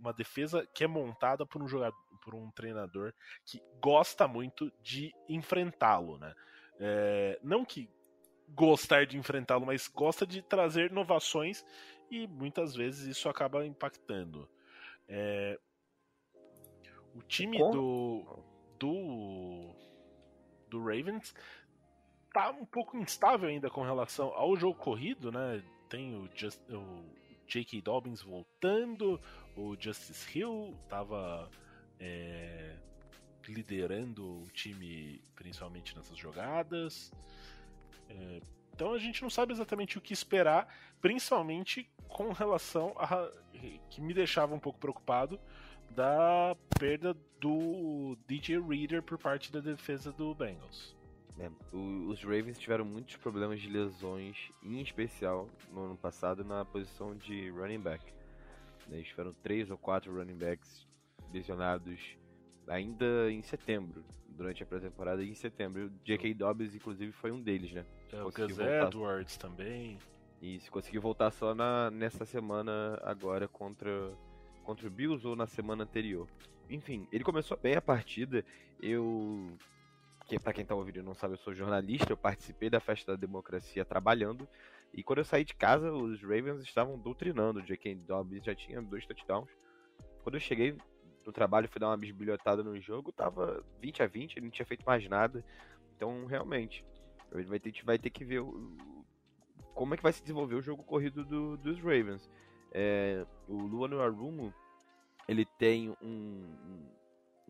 [0.00, 3.12] uma defesa que é montada por um jogador, por um treinador
[3.44, 6.34] que gosta muito de enfrentá-lo, né?
[6.78, 7.88] É, não que
[8.48, 11.64] gostar de enfrentá-lo, mas gosta de trazer inovações
[12.10, 14.48] e muitas vezes isso acaba impactando.
[15.06, 15.58] É,
[17.14, 18.24] o time do,
[18.78, 19.74] do
[20.68, 21.34] do Ravens
[22.32, 25.62] tá um pouco instável ainda com relação ao jogo corrido, né?
[25.88, 27.04] Tem o, Just, o
[27.50, 27.82] J.K.
[27.82, 29.20] Dobbins voltando,
[29.56, 31.50] o Justice Hill estava
[31.98, 32.76] é,
[33.48, 37.12] liderando o time, principalmente nessas jogadas.
[38.08, 38.40] É,
[38.72, 43.30] então a gente não sabe exatamente o que esperar, principalmente com relação a.
[43.90, 45.38] que me deixava um pouco preocupado
[45.90, 50.99] da perda do DJ Reader por parte da defesa do Bengals.
[51.40, 57.16] É, os Ravens tiveram muitos problemas de lesões, em especial no ano passado na posição
[57.16, 58.04] de running back.
[58.90, 60.86] Eles tiveram três ou quatro running backs
[61.32, 61.98] lesionados
[62.68, 65.86] ainda em setembro, durante a pré-temporada em setembro.
[65.86, 66.34] O J.K.
[66.34, 67.86] Dobbins, inclusive, foi um deles, né?
[68.12, 69.98] É, o Gus Edwards também.
[70.42, 74.12] Isso, conseguiu voltar só na, nessa semana agora contra,
[74.62, 76.28] contra o Bills ou na semana anterior.
[76.68, 78.44] Enfim, ele começou bem a partida.
[78.80, 79.56] Eu
[80.30, 83.20] que para quem tá ouvindo não sabe, eu sou jornalista, eu participei da festa da
[83.20, 84.48] democracia trabalhando,
[84.94, 87.96] e quando eu saí de casa, os Ravens estavam doutrinando, J.K.
[88.06, 89.50] Dobbins já tinha dois touchdowns.
[90.22, 90.76] Quando eu cheguei
[91.26, 94.66] no trabalho, fui dar uma bisbilhotada no jogo, tava 20 a 20, ele não tinha
[94.66, 95.44] feito mais nada.
[95.96, 96.84] Então, realmente,
[97.32, 98.76] a gente vai ter, vai ter que ver o,
[99.74, 102.30] como é que vai se desenvolver o jogo corrido do, dos Ravens.
[102.70, 104.54] É, o Luan Arumo,
[105.26, 106.56] ele tem um,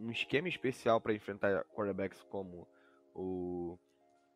[0.01, 2.66] um esquema especial para enfrentar quarterbacks como
[3.14, 3.78] o,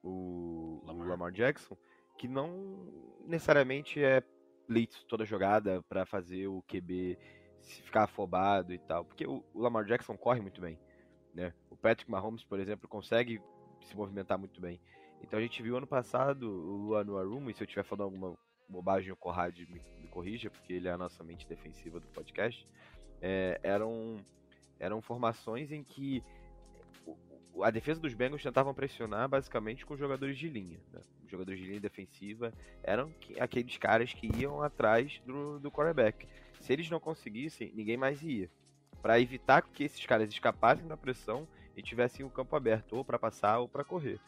[0.03, 1.07] o Lamar.
[1.07, 1.77] o Lamar Jackson,
[2.19, 2.93] que não
[3.27, 4.23] necessariamente é
[4.69, 7.19] blitz toda jogada para fazer o QB
[7.85, 10.79] ficar afobado e tal, porque o, o, Lamar Jackson corre muito bem,
[11.33, 11.55] né?
[11.71, 13.41] O Patrick Mahomes, por exemplo, consegue
[13.83, 14.79] se movimentar muito bem.
[15.23, 18.37] Então a gente viu ano passado o Luan Arumo, e se eu estiver falando alguma
[18.69, 22.67] bobagem, o Conrad me, me corrija, porque ele é a nossa mente defensiva do podcast,
[23.23, 24.19] é, eram
[24.79, 26.22] eram formações em que
[27.62, 30.81] a defesa dos Bengals tentavam pressionar basicamente com jogadores de linha.
[30.93, 31.01] Né?
[31.25, 32.53] Os jogadores de linha defensiva
[32.83, 36.27] eram aqueles caras que iam atrás do, do quarterback.
[36.61, 38.51] Se eles não conseguissem, ninguém mais ia.
[39.01, 41.47] Para evitar que esses caras escapassem da pressão
[41.77, 44.18] e tivessem o campo aberto, ou para passar ou para correr.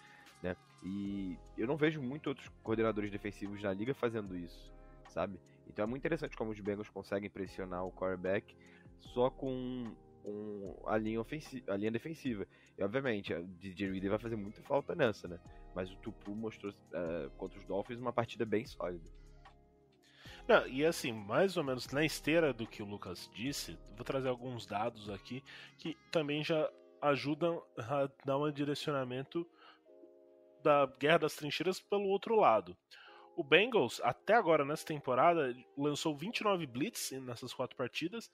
[0.42, 0.57] Né?
[0.84, 4.72] E eu não vejo muito outros coordenadores defensivos na liga fazendo isso,
[5.09, 5.38] sabe?
[5.68, 8.55] Então é muito interessante como os Bengals conseguem pressionar o quarterback
[9.01, 9.94] só com
[10.27, 12.49] com a linha ofensiva, a linha defensiva.
[12.77, 15.39] E obviamente, o DJ Reader vai fazer muita falta nessa, né?
[15.72, 19.09] Mas o Tupu mostrou uh, contra os Dolphins uma partida bem sólida.
[20.49, 24.29] Não, e assim, mais ou menos na esteira do que o Lucas disse, vou trazer
[24.29, 25.45] alguns dados aqui
[25.79, 26.68] que também já
[27.03, 29.47] ajudam a dar um direcionamento
[30.61, 32.77] da Guerra das Trincheiras pelo outro lado.
[33.37, 38.31] O Bengals, até agora nessa temporada, lançou 29 blitz nessas quatro partidas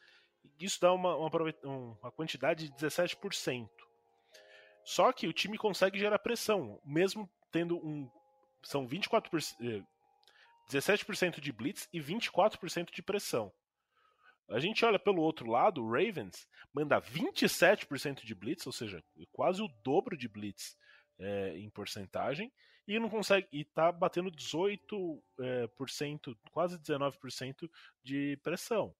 [0.58, 1.30] isso dá uma, uma,
[1.62, 3.68] uma quantidade de 17%.
[4.84, 8.10] Só que o time consegue gerar pressão, mesmo tendo um.
[8.62, 9.84] São 24%.
[10.70, 13.52] 17% eh, de blitz e 24% de pressão.
[14.48, 19.62] A gente olha pelo outro lado, o Ravens manda 27% de blitz, ou seja, quase
[19.62, 20.76] o dobro de blitz
[21.18, 22.52] é, em porcentagem,
[22.86, 24.78] e não consegue e tá batendo 18%,
[25.40, 27.70] é, por cento, quase 19%
[28.02, 28.94] de pressão.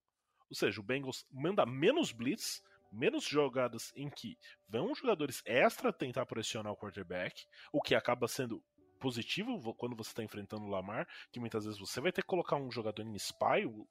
[0.53, 4.37] Ou seja, o Bengals manda menos blitz, menos jogadas em que
[4.69, 8.63] vão jogadores extra tentar pressionar o quarterback, o que acaba sendo
[8.99, 12.55] positivo quando você está enfrentando o Lamar, que muitas vezes você vai ter que colocar
[12.55, 13.87] um jogador em spy, o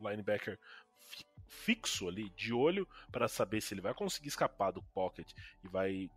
[0.00, 0.58] linebacker
[1.46, 5.30] fixo ali, de olho, para saber se ele vai conseguir escapar do pocket
[5.62, 6.10] e vai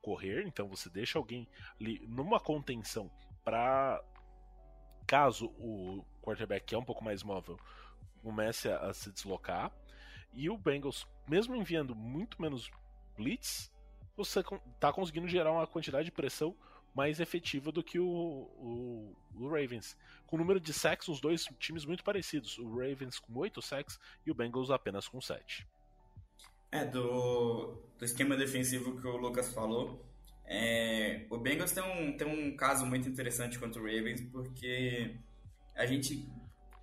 [0.00, 0.46] correr.
[0.46, 1.46] Então você deixa alguém
[1.78, 3.10] ali numa contenção
[3.44, 4.02] para
[5.06, 7.58] caso o quarterback que é um pouco mais móvel
[8.22, 9.72] comece a, a se deslocar.
[10.32, 12.70] E o Bengals, mesmo enviando muito menos
[13.16, 13.70] blitz,
[14.16, 16.56] você está conseguindo gerar uma quantidade de pressão
[16.94, 19.96] mais efetiva do que o, o, o, Ravens.
[20.26, 22.58] Com o número de sacks, os dois times muito parecidos.
[22.58, 25.66] O Ravens com 8 sacks e o Bengals apenas com 7.
[26.70, 30.04] É, do, do esquema defensivo que o Lucas falou,
[30.44, 35.16] é, o Bengals tem um, tem um caso muito interessante contra o Ravens, porque
[35.74, 36.28] a gente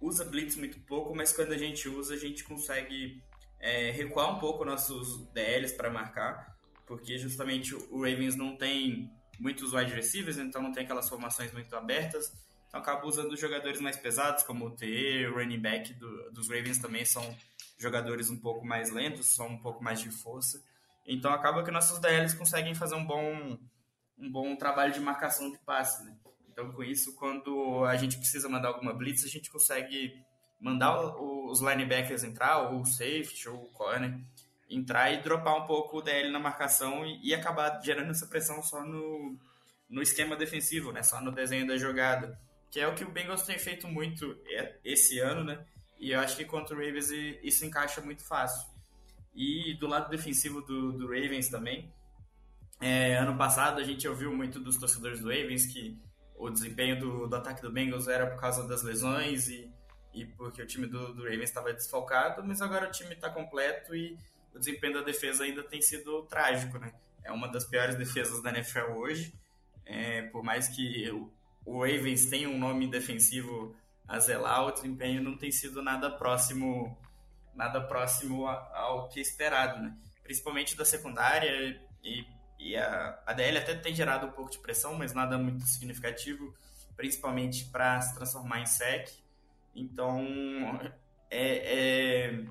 [0.01, 3.21] usa blitz muito pouco, mas quando a gente usa, a gente consegue
[3.59, 9.73] é, recuar um pouco nossos DLs para marcar, porque justamente o Ravens não tem muitos
[9.73, 12.31] wide receivers, então não tem aquelas formações muito abertas,
[12.67, 16.79] então acaba usando jogadores mais pesados, como o TE, o running back do, dos Ravens
[16.79, 17.35] também são
[17.77, 20.63] jogadores um pouco mais lentos, são um pouco mais de força,
[21.05, 23.57] então acaba que nossos DLs conseguem fazer um bom,
[24.17, 26.15] um bom trabalho de marcação de passe, né?
[26.59, 30.21] Então, com isso, quando a gente precisa mandar alguma blitz, a gente consegue
[30.59, 34.19] mandar os linebackers entrar, ou o safety, ou o corner,
[34.69, 38.83] entrar e dropar um pouco o DL na marcação e, acabar gerando essa pressão só
[38.83, 39.37] no,
[39.89, 41.01] no esquema defensivo, né?
[41.01, 42.37] Só no desenho da jogada.
[42.69, 44.37] Que é o que o Bengals tem feito muito
[44.83, 45.65] esse ano, né?
[45.97, 47.09] E eu acho que contra o Ravens
[47.41, 48.69] isso encaixa muito fácil.
[49.33, 51.91] E do lado defensivo do, do Ravens também,
[52.81, 55.97] é, ano passado a gente ouviu muito dos torcedores do Ravens que
[56.39, 59.69] o desempenho do, do ataque do Bengals era por causa das lesões e,
[60.13, 63.93] e porque o time do, do Ravens estava desfalcado, mas agora o time está completo
[63.93, 64.17] e
[64.55, 66.93] o desempenho da defesa ainda tem sido trágico, né?
[67.25, 69.33] É uma das piores defesas da NFL hoje,
[69.85, 71.29] é, por mais que o,
[71.81, 73.75] Ravens tenha um nome defensivo
[74.07, 76.97] a zelar, o desempenho não tem sido nada próximo
[77.53, 79.93] nada próximo ao que é esperado, né?
[80.23, 82.25] Principalmente da secundária e
[82.59, 86.53] e a, a DL até tem gerado um pouco de pressão, mas nada muito significativo,
[86.95, 89.09] principalmente para se transformar em SEC.
[89.73, 90.19] Então,
[91.31, 92.45] é, é,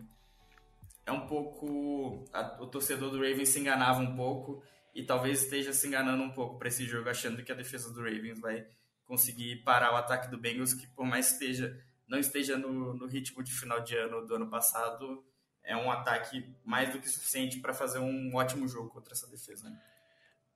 [1.04, 2.24] é um pouco.
[2.32, 4.62] A, o torcedor do Ravens se enganava um pouco
[4.94, 8.00] e talvez esteja se enganando um pouco para esse jogo, achando que a defesa do
[8.00, 8.66] Ravens vai
[9.04, 13.42] conseguir parar o ataque do Bengals, que por mais esteja, não esteja no, no ritmo
[13.42, 15.24] de final de ano do ano passado,
[15.62, 19.68] é um ataque mais do que suficiente para fazer um ótimo jogo contra essa defesa.
[19.68, 19.78] Né?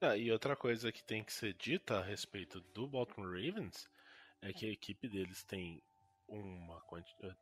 [0.04, 3.88] Ah, e outra coisa que tem que ser dita a respeito do Baltimore Ravens
[4.40, 5.80] é que a equipe deles tem
[6.26, 6.82] uma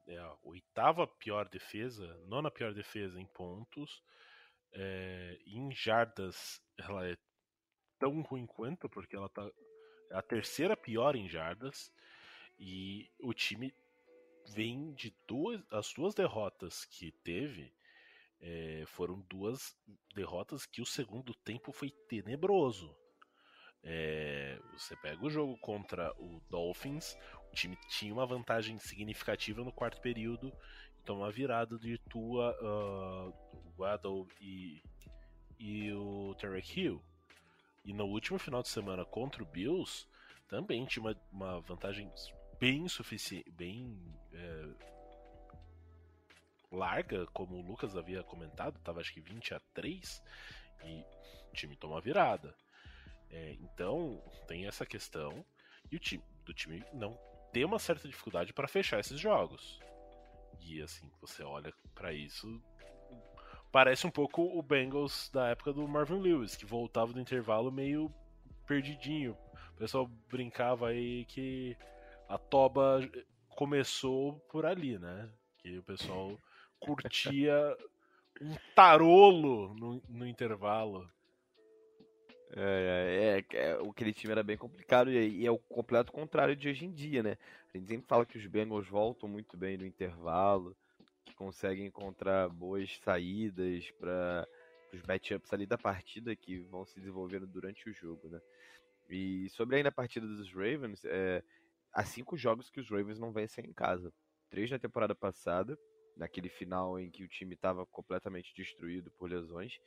[0.07, 4.03] é a oitava pior defesa, nona pior defesa em pontos,
[4.75, 7.17] é, em jardas ela é
[7.99, 9.51] tão ruim quanto porque ela tá
[10.11, 11.91] é a terceira pior em jardas
[12.59, 13.73] e o time
[14.55, 17.73] vem de duas as duas derrotas que teve
[18.41, 19.77] é, foram duas
[20.15, 22.95] derrotas que o segundo tempo foi tenebroso.
[23.83, 27.17] É, você pega o jogo contra o Dolphins,
[27.51, 30.53] o time tinha uma vantagem significativa no quarto período,
[31.03, 33.35] então uma virada de Tua, uh,
[33.79, 34.83] Waddle e,
[35.59, 37.03] e o Tarek Hill.
[37.85, 40.07] E no último final de semana contra o Bills,
[40.47, 42.11] também tinha uma, uma vantagem
[42.59, 43.99] bem suficiente, bem
[44.35, 44.69] é,
[46.71, 50.23] larga, como o Lucas havia comentado, estava acho que 20 a 3
[50.85, 51.05] e
[51.51, 52.55] o time toma virada.
[53.31, 55.45] É, então, tem essa questão
[55.91, 57.19] e o time do time não
[57.53, 59.81] tem uma certa dificuldade para fechar esses jogos.
[60.61, 62.63] E assim, você olha para isso,
[63.73, 68.13] parece um pouco o Bengals da época do Marvin Lewis, que voltava do intervalo meio
[68.67, 69.37] perdidinho.
[69.75, 71.77] O pessoal brincava aí que
[72.29, 73.01] a toba
[73.49, 75.29] começou por ali, né?
[75.59, 76.39] Que o pessoal
[76.81, 77.77] curtia
[78.41, 81.09] um tarolo no, no intervalo.
[82.57, 86.69] É, é, é, aquele time era bem complicado e, e, é o completo contrário de
[86.69, 87.37] hoje em dia, né?
[87.73, 90.77] A gente sempre fala que os Bengals voltam muito bem no intervalo,
[91.25, 94.49] que conseguem encontrar boas saídas para
[94.93, 98.41] os matchups ali da partida que vão se desenvolvendo durante o jogo, né?
[99.09, 101.43] E sobre ainda a partida dos Ravens, é,
[101.93, 104.13] há cinco jogos que os Ravens não vencem em casa.
[104.49, 105.79] Três na temporada passada,
[106.21, 109.81] naquele final em que o time estava completamente destruído por lesões,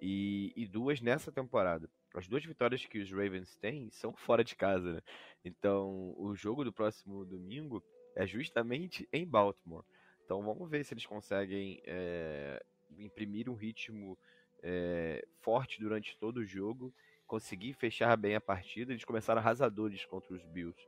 [0.00, 1.88] e, e, duas nessa temporada.
[2.14, 5.00] As duas vitórias que os Ravens têm são fora de casa, né?
[5.44, 7.82] Então, o jogo do próximo domingo
[8.16, 9.84] é justamente em Baltimore.
[10.24, 12.62] Então, vamos ver se eles conseguem é,
[12.98, 14.18] imprimir um ritmo
[14.62, 16.92] é, forte durante todo o jogo,
[17.26, 18.92] conseguir fechar bem a partida.
[18.92, 20.78] Eles começaram arrasadores contra os Bills,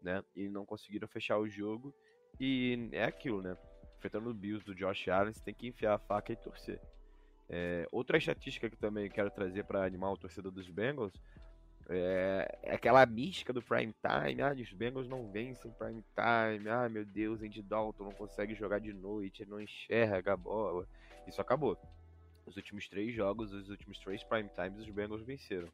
[0.00, 0.24] né?
[0.34, 1.94] E não conseguiram fechar o jogo.
[2.38, 3.56] E é aquilo, né?
[4.00, 6.80] Enfrentando o Bills do Josh Allen, você tem que enfiar a faca e torcer.
[7.48, 11.12] É, outra estatística que também quero trazer para animar o torcedor dos Bengals
[11.88, 14.40] é, é, aquela mística do prime time.
[14.40, 16.68] Ah, os Bengals não vencem prime time.
[16.68, 20.86] Ah, meu Deus, Andy Dalton não consegue jogar de noite, não enxerga a bola.
[21.26, 21.76] Isso acabou.
[22.46, 25.68] Os últimos três jogos, os últimos três prime times, os Bengals venceram.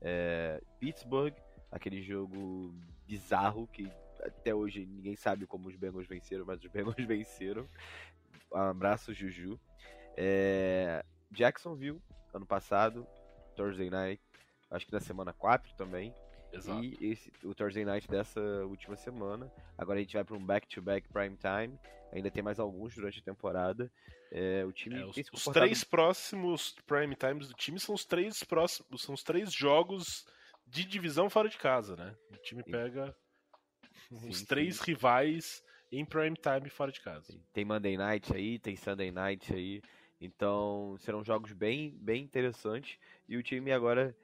[0.00, 1.34] É, Pittsburgh,
[1.72, 2.72] aquele jogo
[3.06, 3.90] bizarro que
[4.24, 7.68] até hoje ninguém sabe como os Bengals venceram, mas os Bengals venceram.
[8.52, 9.58] Um abraço, Juju.
[10.16, 11.04] É...
[11.30, 12.00] Jacksonville,
[12.32, 13.06] ano passado,
[13.56, 14.22] Thursday Night,
[14.70, 16.14] acho que na semana 4 também.
[16.52, 16.84] Exato.
[16.84, 19.52] E esse, o Thursday Night dessa última semana.
[19.76, 21.78] Agora a gente vai para um back-to-back prime time.
[22.12, 23.90] Ainda tem mais alguns durante a temporada.
[24.30, 28.44] É, o time é, os, os, três próximos prime times do time são os três
[28.44, 30.24] próximos, são os três jogos
[30.66, 32.16] de divisão fora de casa, né?
[32.32, 33.14] O time pega
[34.20, 34.84] Sim, os três sim.
[34.86, 37.38] rivais em prime time fora de casa.
[37.52, 39.80] Tem Monday Night aí, tem Sunday Night aí.
[40.20, 42.98] Então serão jogos bem, bem interessantes.
[43.28, 44.16] E o time agora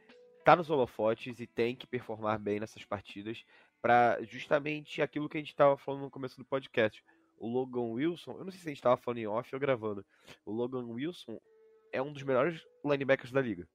[0.44, 3.44] tá nos holofotes e tem que performar bem nessas partidas
[3.80, 7.04] para justamente aquilo que a gente estava falando no começo do podcast.
[7.38, 10.04] O Logan Wilson, eu não sei se a gente estava falando em off ou gravando.
[10.44, 11.40] O Logan Wilson
[11.92, 13.68] é um dos melhores linebackers da liga.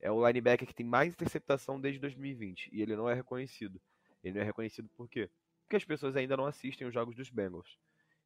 [0.00, 3.80] É o linebacker que tem mais interceptação desde 2020 e ele não é reconhecido.
[4.24, 5.30] Ele não é reconhecido por quê?
[5.72, 7.78] Porque as pessoas ainda não assistem os jogos dos Bengals.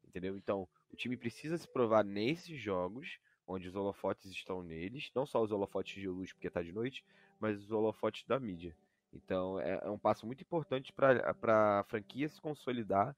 [0.05, 0.35] entendeu?
[0.35, 5.41] Então, o time precisa se provar nesses jogos, onde os holofotes estão neles, não só
[5.41, 7.05] os holofotes de luz porque está de noite,
[7.39, 8.75] mas os holofotes da mídia.
[9.13, 13.15] Então, é, é um passo muito importante para a franquia se consolidar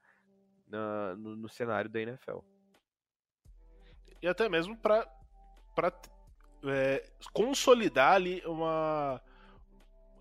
[0.67, 2.41] na, no, no cenário da NFL.
[4.21, 5.11] E até mesmo para
[6.65, 9.19] é, consolidar ali uma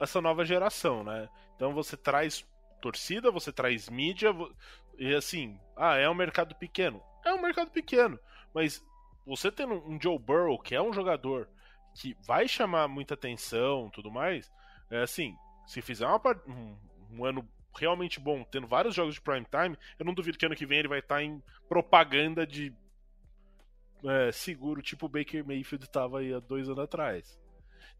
[0.00, 1.28] essa nova geração, né?
[1.56, 2.46] Então você traz
[2.80, 4.30] torcida, você traz mídia
[4.98, 7.02] e assim, ah, é um mercado pequeno.
[7.24, 8.18] É um mercado pequeno,
[8.54, 8.84] mas
[9.26, 11.48] você tendo um Joe Burrow, que é um jogador
[11.94, 14.50] que vai chamar muita atenção, tudo mais,
[14.90, 16.76] é assim, se fizer uma, um,
[17.10, 20.56] um ano realmente bom, tendo vários jogos de prime time, eu não duvido que ano
[20.56, 22.72] que vem ele vai estar em propaganda de
[24.04, 27.38] é, seguro, tipo o Baker Mayfield estava aí há dois anos atrás.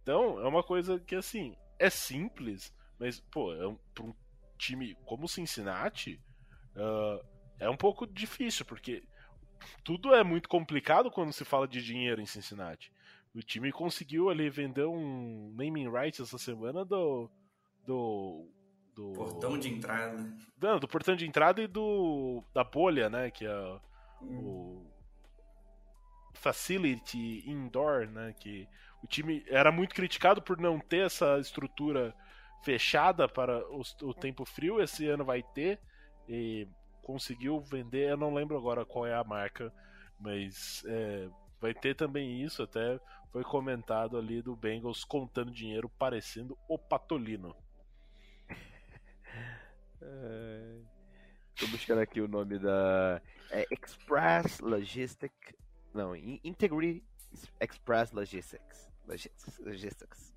[0.02, 4.14] Então, é uma coisa que, assim, é simples, mas, pô, é um, para um
[4.58, 6.20] time como o Cincinnati,
[6.76, 7.24] uh,
[7.58, 9.02] é um pouco difícil, porque
[9.84, 12.92] tudo é muito complicado quando se fala de dinheiro em Cincinnati.
[13.34, 17.30] O time conseguiu ali vender um naming rights essa semana do.
[17.86, 18.48] do.
[18.94, 20.36] do portão de entrada.
[20.60, 22.42] Não, do portão de entrada e do.
[22.54, 23.30] da bolha, né?
[23.30, 23.80] Que é
[24.22, 24.38] hum.
[24.40, 24.86] o
[26.34, 28.34] facility indoor, né?
[28.40, 28.66] Que
[29.02, 32.14] o time era muito criticado por não ter essa estrutura
[32.62, 34.80] fechada para o, o tempo frio.
[34.80, 35.80] Esse ano vai ter
[36.28, 36.68] e
[37.02, 38.10] conseguiu vender.
[38.10, 39.72] Eu não lembro agora qual é a marca,
[40.18, 41.28] mas é,
[41.60, 42.62] vai ter também isso.
[42.62, 43.00] Até
[43.32, 47.54] foi comentado ali do Bengals contando dinheiro, parecendo o Patolino.
[50.00, 50.78] É...
[51.58, 55.32] Tô buscando aqui o nome da é Express Logistic
[55.98, 57.04] não, Integrity
[57.60, 58.88] Express Logistics.
[59.58, 60.34] Logistics.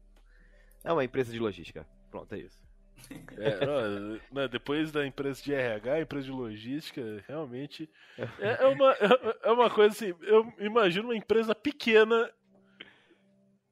[0.83, 1.87] É uma empresa de logística.
[2.11, 2.61] Pronto, é isso.
[3.37, 7.89] É, não, não, depois da empresa de RH, empresa de logística, realmente
[8.39, 10.13] é, é uma, é, é uma coisa assim.
[10.21, 12.29] Eu imagino uma empresa pequena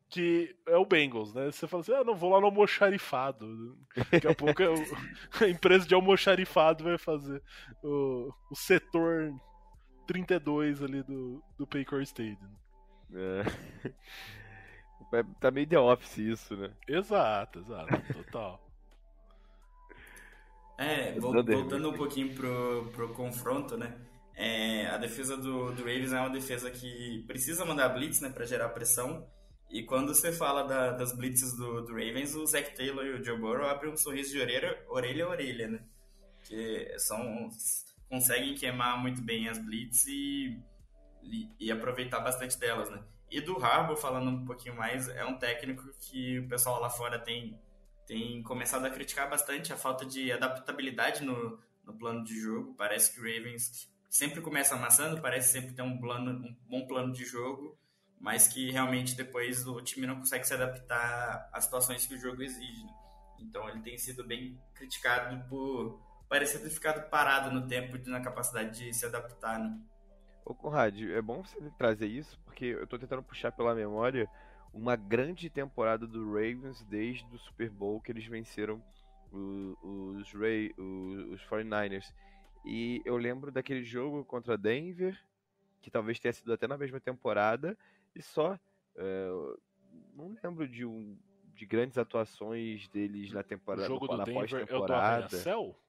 [0.09, 1.45] que é o Bengals, né?
[1.45, 3.77] Você fala assim, ah, não, vou lá no almoxarifado.
[4.11, 4.73] Daqui a pouco é o,
[5.43, 7.41] a empresa de almoxarifado vai fazer
[7.83, 9.31] o, o setor
[10.07, 12.49] 32 ali do, do Paycor Stadium.
[13.13, 13.93] É.
[15.39, 16.71] Tá meio The Office isso, né?
[16.87, 18.69] Exato, exato, total.
[20.77, 23.97] É, voltando um pouquinho pro, pro confronto, né?
[24.33, 28.45] É, a defesa do, do Ravens é uma defesa que precisa mandar blitz, né, para
[28.45, 29.27] gerar pressão.
[29.69, 33.23] E quando você fala da, das blitzes do, do Ravens, o Zach Taylor e o
[33.23, 35.79] Joe Burrow abrem um sorriso de orelha, orelha a orelha, né?
[36.45, 37.49] Que são
[38.09, 40.57] conseguem queimar muito bem as blitz e,
[41.21, 43.03] e, e, aproveitar bastante delas, né?
[43.31, 47.19] E do Harbour, falando um pouquinho mais, é um técnico que o pessoal lá fora
[47.19, 47.59] tem,
[48.07, 52.73] tem começado a criticar bastante a falta de adaptabilidade no, no plano de jogo.
[52.75, 57.13] Parece que o Ravens sempre começa amassando, parece sempre ter um, plano, um bom plano
[57.13, 57.77] de jogo,
[58.19, 62.41] mas que realmente depois o time não consegue se adaptar às situações que o jogo
[62.41, 62.83] exige.
[62.83, 62.93] Né?
[63.39, 68.21] Então ele tem sido bem criticado por parecia ter ficado parado no tempo e na
[68.21, 69.79] capacidade de se adaptar, né?
[70.49, 74.27] Ô Conrad, é bom você trazer isso, porque eu tô tentando puxar pela memória
[74.73, 78.81] uma grande temporada do Ravens desde o Super Bowl que eles venceram
[79.31, 82.11] os, Ray, os 49ers.
[82.65, 85.23] E eu lembro daquele jogo contra Denver,
[85.81, 87.77] que talvez tenha sido até na mesma temporada,
[88.15, 88.57] e só.
[88.95, 89.29] É,
[90.15, 91.15] não lembro de, um,
[91.53, 93.83] de grandes atuações deles na temporada.
[93.83, 95.79] O jogo do Denver é do Arranha-Céu?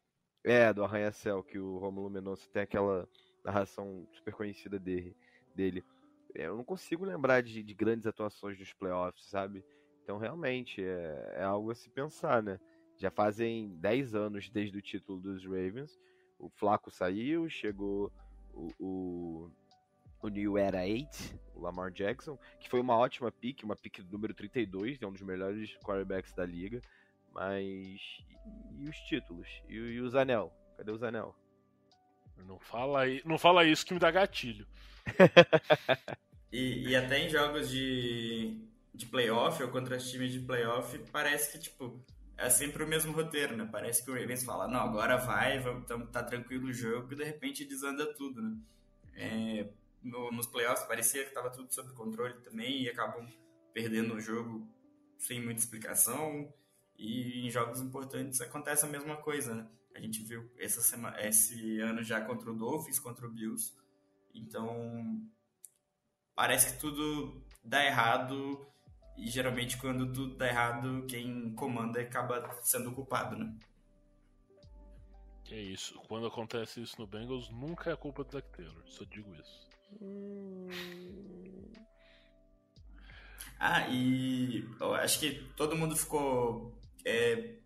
[0.45, 3.09] É, do Arranha-Céu, que o Romulo Mendonça tem aquela
[3.45, 5.17] narração super conhecida dele.
[5.55, 5.85] dele.
[6.35, 9.65] É, eu não consigo lembrar de, de, grandes atuações nos playoffs, sabe?
[10.03, 12.59] Então, realmente, é, é, algo a se pensar, né?
[12.97, 15.99] Já fazem 10 anos desde o título dos Ravens.
[16.39, 18.13] O Flaco saiu, chegou
[18.53, 19.51] o, o,
[20.23, 21.09] o New Era 8,
[21.55, 25.13] o Lamar Jackson, que foi uma ótima pick, uma pick do número 32, é um
[25.13, 26.81] dos melhores quarterbacks da liga.
[27.33, 28.01] Mas.
[28.79, 29.49] E, os títulos?
[29.69, 30.53] E, e os anel?
[30.77, 31.35] Cadê os anel?
[32.45, 34.67] Não fala, não fala isso que me dá gatilho.
[36.53, 38.61] e, e até em jogos de,
[38.95, 42.03] de playoff ou contra times de playoff, parece que, tipo,
[42.37, 43.69] é sempre o mesmo roteiro, né?
[43.71, 47.25] Parece que o Ravens fala, não, agora vai, vamos, tá tranquilo o jogo, e de
[47.25, 48.57] repente desanda tudo, né?
[49.15, 49.69] É,
[50.03, 53.27] no, nos playoffs parecia que tava tudo sob controle também e acabam
[53.73, 54.67] perdendo o jogo
[55.19, 56.53] sem muita explicação.
[56.97, 59.67] E em jogos importantes acontece a mesma coisa, né?
[59.95, 63.75] A gente viu essa semana, esse ano já contra o Dolphins, contra o Bills.
[64.35, 65.21] Então,
[66.35, 68.67] parece que tudo dá errado
[69.17, 73.55] e geralmente quando tudo dá errado, quem comanda acaba sendo culpado, né?
[75.51, 75.99] É isso.
[76.09, 78.83] Quando acontece isso no Bengals, nunca é culpa do Zach Taylor.
[78.87, 79.69] Só digo isso.
[83.59, 87.59] Ah, e eu acho que todo mundo ficou é,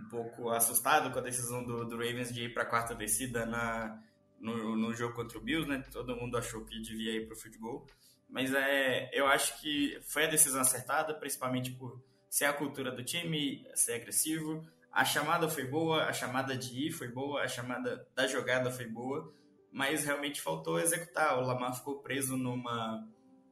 [0.00, 3.44] um pouco assustado com a decisão do, do Ravens de ir para a quarta descida
[3.46, 4.02] na,
[4.40, 5.84] no, no jogo contra o Bills, né?
[5.92, 7.86] Todo mundo achou que devia ir para o goal.
[8.28, 13.04] Mas é, eu acho que foi a decisão acertada, principalmente por ser a cultura do
[13.04, 14.64] time, ser agressivo.
[14.92, 18.86] A chamada foi boa, a chamada de ir foi boa, a chamada da jogada foi
[18.86, 19.32] boa,
[19.72, 21.38] mas realmente faltou executar.
[21.38, 23.06] O Lamar ficou preso numa,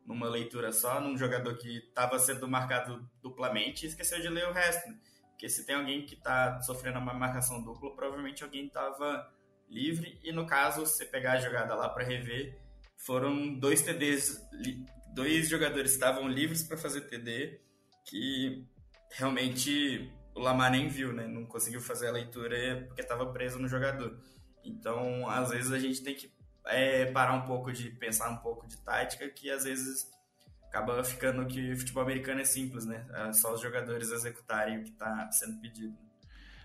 [0.07, 4.53] numa leitura só, num jogador que estava sendo marcado duplamente e esqueceu de ler o
[4.53, 4.89] resto.
[4.89, 4.99] Né?
[5.39, 9.33] Porque se tem alguém que está sofrendo uma marcação dupla, provavelmente alguém estava
[9.69, 10.19] livre.
[10.25, 12.59] E no caso, você pegar a jogada lá para rever,
[12.97, 14.45] foram dois TDs,
[15.15, 17.61] dois jogadores estavam livres para fazer TD,
[18.05, 18.67] que
[19.13, 21.29] realmente o Lamar nem viu, né?
[21.29, 24.21] Não conseguiu fazer a leitura porque estava preso no jogador.
[24.65, 26.33] Então, às vezes a gente tem que
[26.67, 30.11] é, parar um pouco de pensar um pouco de tática, que às vezes
[30.69, 33.07] acaba ficando que futebol americano é simples, né?
[33.13, 35.97] É só os jogadores executarem o que está sendo pedido.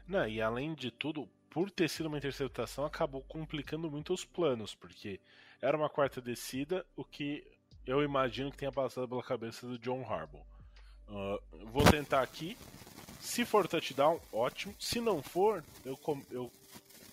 [0.08, 4.76] Não, e além de tudo, por ter sido uma interceptação, acabou complicando muito os planos,
[4.76, 5.20] porque
[5.62, 7.44] era uma quarta descida, o que
[7.86, 10.46] eu imagino que tenha passado pela cabeça do John Harbaugh.
[11.08, 12.58] Uh, vou tentar aqui.
[13.20, 14.76] Se for touchdown, ótimo.
[14.78, 15.98] Se não for, eu,
[16.30, 16.52] eu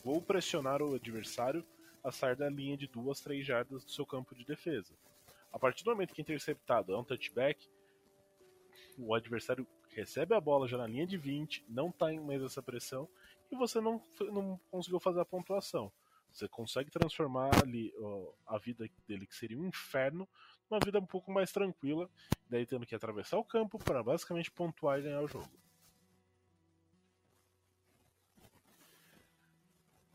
[0.04, 1.64] vou pressionar o adversário
[2.02, 4.92] a sair da linha de duas, três jardas do seu campo de defesa.
[5.52, 7.68] A partir do momento que é interceptado é um touchback,
[8.96, 12.62] o adversário recebe a bola já na linha de 20, não está em mais essa
[12.62, 13.08] pressão
[13.50, 14.00] e você não,
[14.32, 15.92] não conseguiu fazer a pontuação.
[16.32, 20.28] Você consegue transformar ali ó, a vida dele, que seria um inferno,
[20.70, 22.08] numa vida um pouco mais tranquila,
[22.48, 25.50] daí tendo que atravessar o campo para basicamente pontuar e ganhar o jogo.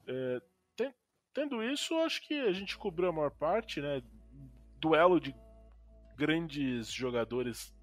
[0.07, 0.41] É,
[1.36, 4.02] tendo isso, acho que a gente cobriu a maior parte, né?
[4.86, 5.36] Duelo de
[6.16, 7.74] grandes jogadores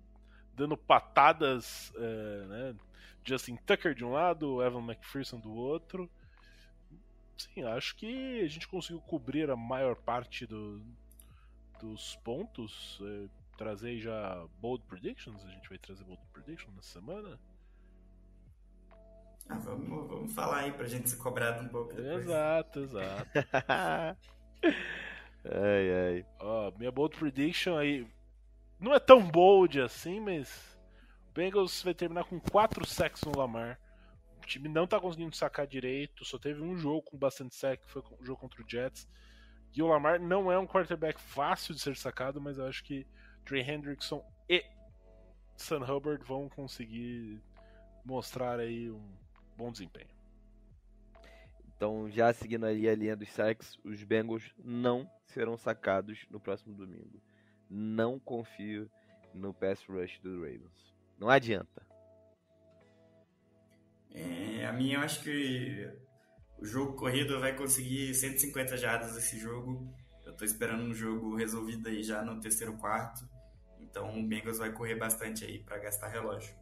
[0.54, 2.76] dando patadas, é, né?
[3.24, 6.08] Justin Tucker de um lado, Evan McPherson do outro.
[7.36, 10.80] Sim, acho que a gente conseguiu cobrir a maior parte do,
[11.80, 13.00] dos pontos.
[13.02, 15.44] É, trazer já bold predictions.
[15.44, 17.36] A gente vai trazer bold predictions nessa semana.
[19.48, 22.24] Ah, vamos, vamos falar aí pra gente ser cobrado um pouco depois.
[22.24, 23.28] Exato, exato.
[25.44, 26.26] ai, ai.
[26.40, 28.06] Ó, minha bold prediction aí
[28.78, 30.78] não é tão bold assim, mas
[31.28, 33.78] o Bengals vai terminar com 4 sacks no Lamar.
[34.42, 37.90] O time não tá conseguindo sacar direito, só teve um jogo com bastante sack, que
[37.90, 39.08] foi o jogo contra o Jets.
[39.74, 43.06] E o Lamar não é um quarterback fácil de ser sacado, mas eu acho que
[43.44, 44.64] Trey Hendrickson e
[45.56, 47.40] Sam Hubbard vão conseguir
[48.04, 49.16] mostrar aí um
[49.56, 50.10] bom desempenho.
[51.82, 56.72] Então, já seguindo ali a linha dos sacks, os Bengals não serão sacados no próximo
[56.72, 57.20] domingo.
[57.68, 58.88] Não confio
[59.34, 60.94] no pass rush dos Ravens.
[61.18, 61.84] Não adianta.
[64.14, 65.92] É, a minha, eu acho que
[66.56, 69.92] o jogo corrido vai conseguir 150 jardas esse jogo.
[70.24, 73.28] Eu tô esperando um jogo resolvido aí já no terceiro quarto.
[73.80, 76.54] Então o Bengals vai correr bastante aí para gastar relógio.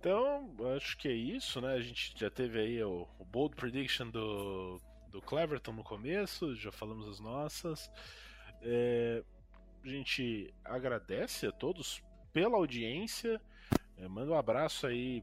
[0.00, 1.74] Então, acho que é isso, né?
[1.74, 6.72] A gente já teve aí o, o bold prediction do, do Cleverton no começo, já
[6.72, 7.90] falamos as nossas.
[8.62, 9.22] É,
[9.84, 12.02] a gente agradece a todos
[12.32, 13.38] pela audiência.
[13.98, 15.22] É, manda um abraço aí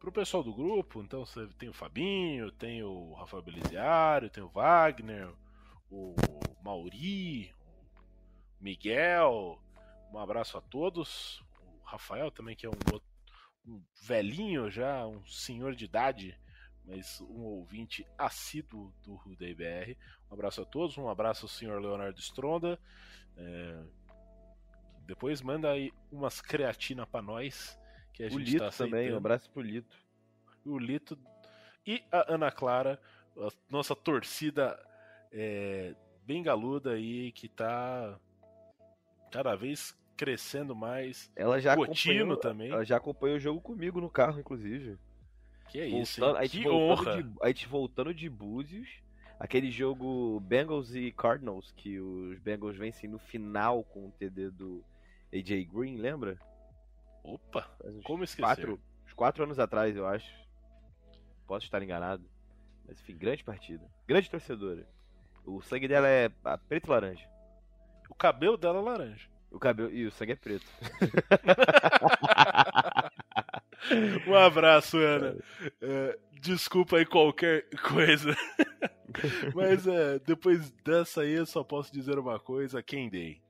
[0.00, 1.00] pro pessoal do grupo.
[1.02, 5.32] Então você tem o Fabinho, tem o Rafael Beliziário, tem o Wagner,
[5.88, 6.16] o
[6.64, 7.54] Mauri,
[8.60, 9.62] o Miguel.
[10.12, 11.44] Um abraço a todos.
[11.62, 13.09] O Rafael também, que é um outro
[13.66, 16.38] um velhinho já, um senhor de idade,
[16.84, 19.96] mas um ouvinte assíduo do Rudei BR.
[20.30, 22.78] Um abraço a todos, um abraço ao senhor Leonardo Stronda.
[23.36, 23.82] É...
[25.06, 27.78] Depois manda aí umas creatina para nós.
[28.12, 29.96] Que a o gente Lito tá também, um abraço pro Lito.
[30.64, 31.18] O Lito
[31.86, 33.00] e a Ana Clara,
[33.36, 34.78] a nossa torcida
[35.32, 38.18] é, bem galuda aí, que tá
[39.30, 41.32] cada vez crescendo mais.
[41.34, 42.70] Ela já Cotino acompanhou, também.
[42.70, 44.98] Ela já acompanhou o jogo comigo no carro, inclusive.
[45.70, 46.42] Que é isso, Voltando, hein?
[46.42, 47.22] a, gente que honra.
[47.22, 48.86] de, a gente voltando de Búzios,
[49.38, 54.84] aquele jogo Bengals e Cardinals, que os Bengals vencem no final com o TD do
[55.32, 56.38] AJ Green, lembra?
[57.24, 57.70] Opa,
[58.04, 58.42] como esquecer?
[58.42, 60.30] quatro, uns quatro anos atrás, eu acho.
[61.46, 62.28] Posso estar enganado.
[62.86, 63.90] Mas enfim, grande partida.
[64.06, 64.86] Grande torcedora.
[65.46, 67.26] O sangue dela é ah, preto e laranja.
[68.10, 69.29] O cabelo dela é laranja.
[69.50, 69.90] O cabelo.
[69.90, 70.66] E o sangue é preto.
[74.26, 75.36] um abraço, Ana.
[75.80, 78.34] É, Desculpa aí qualquer coisa.
[79.54, 83.42] Mas é, depois dessa aí eu só posso dizer uma coisa, quem dei.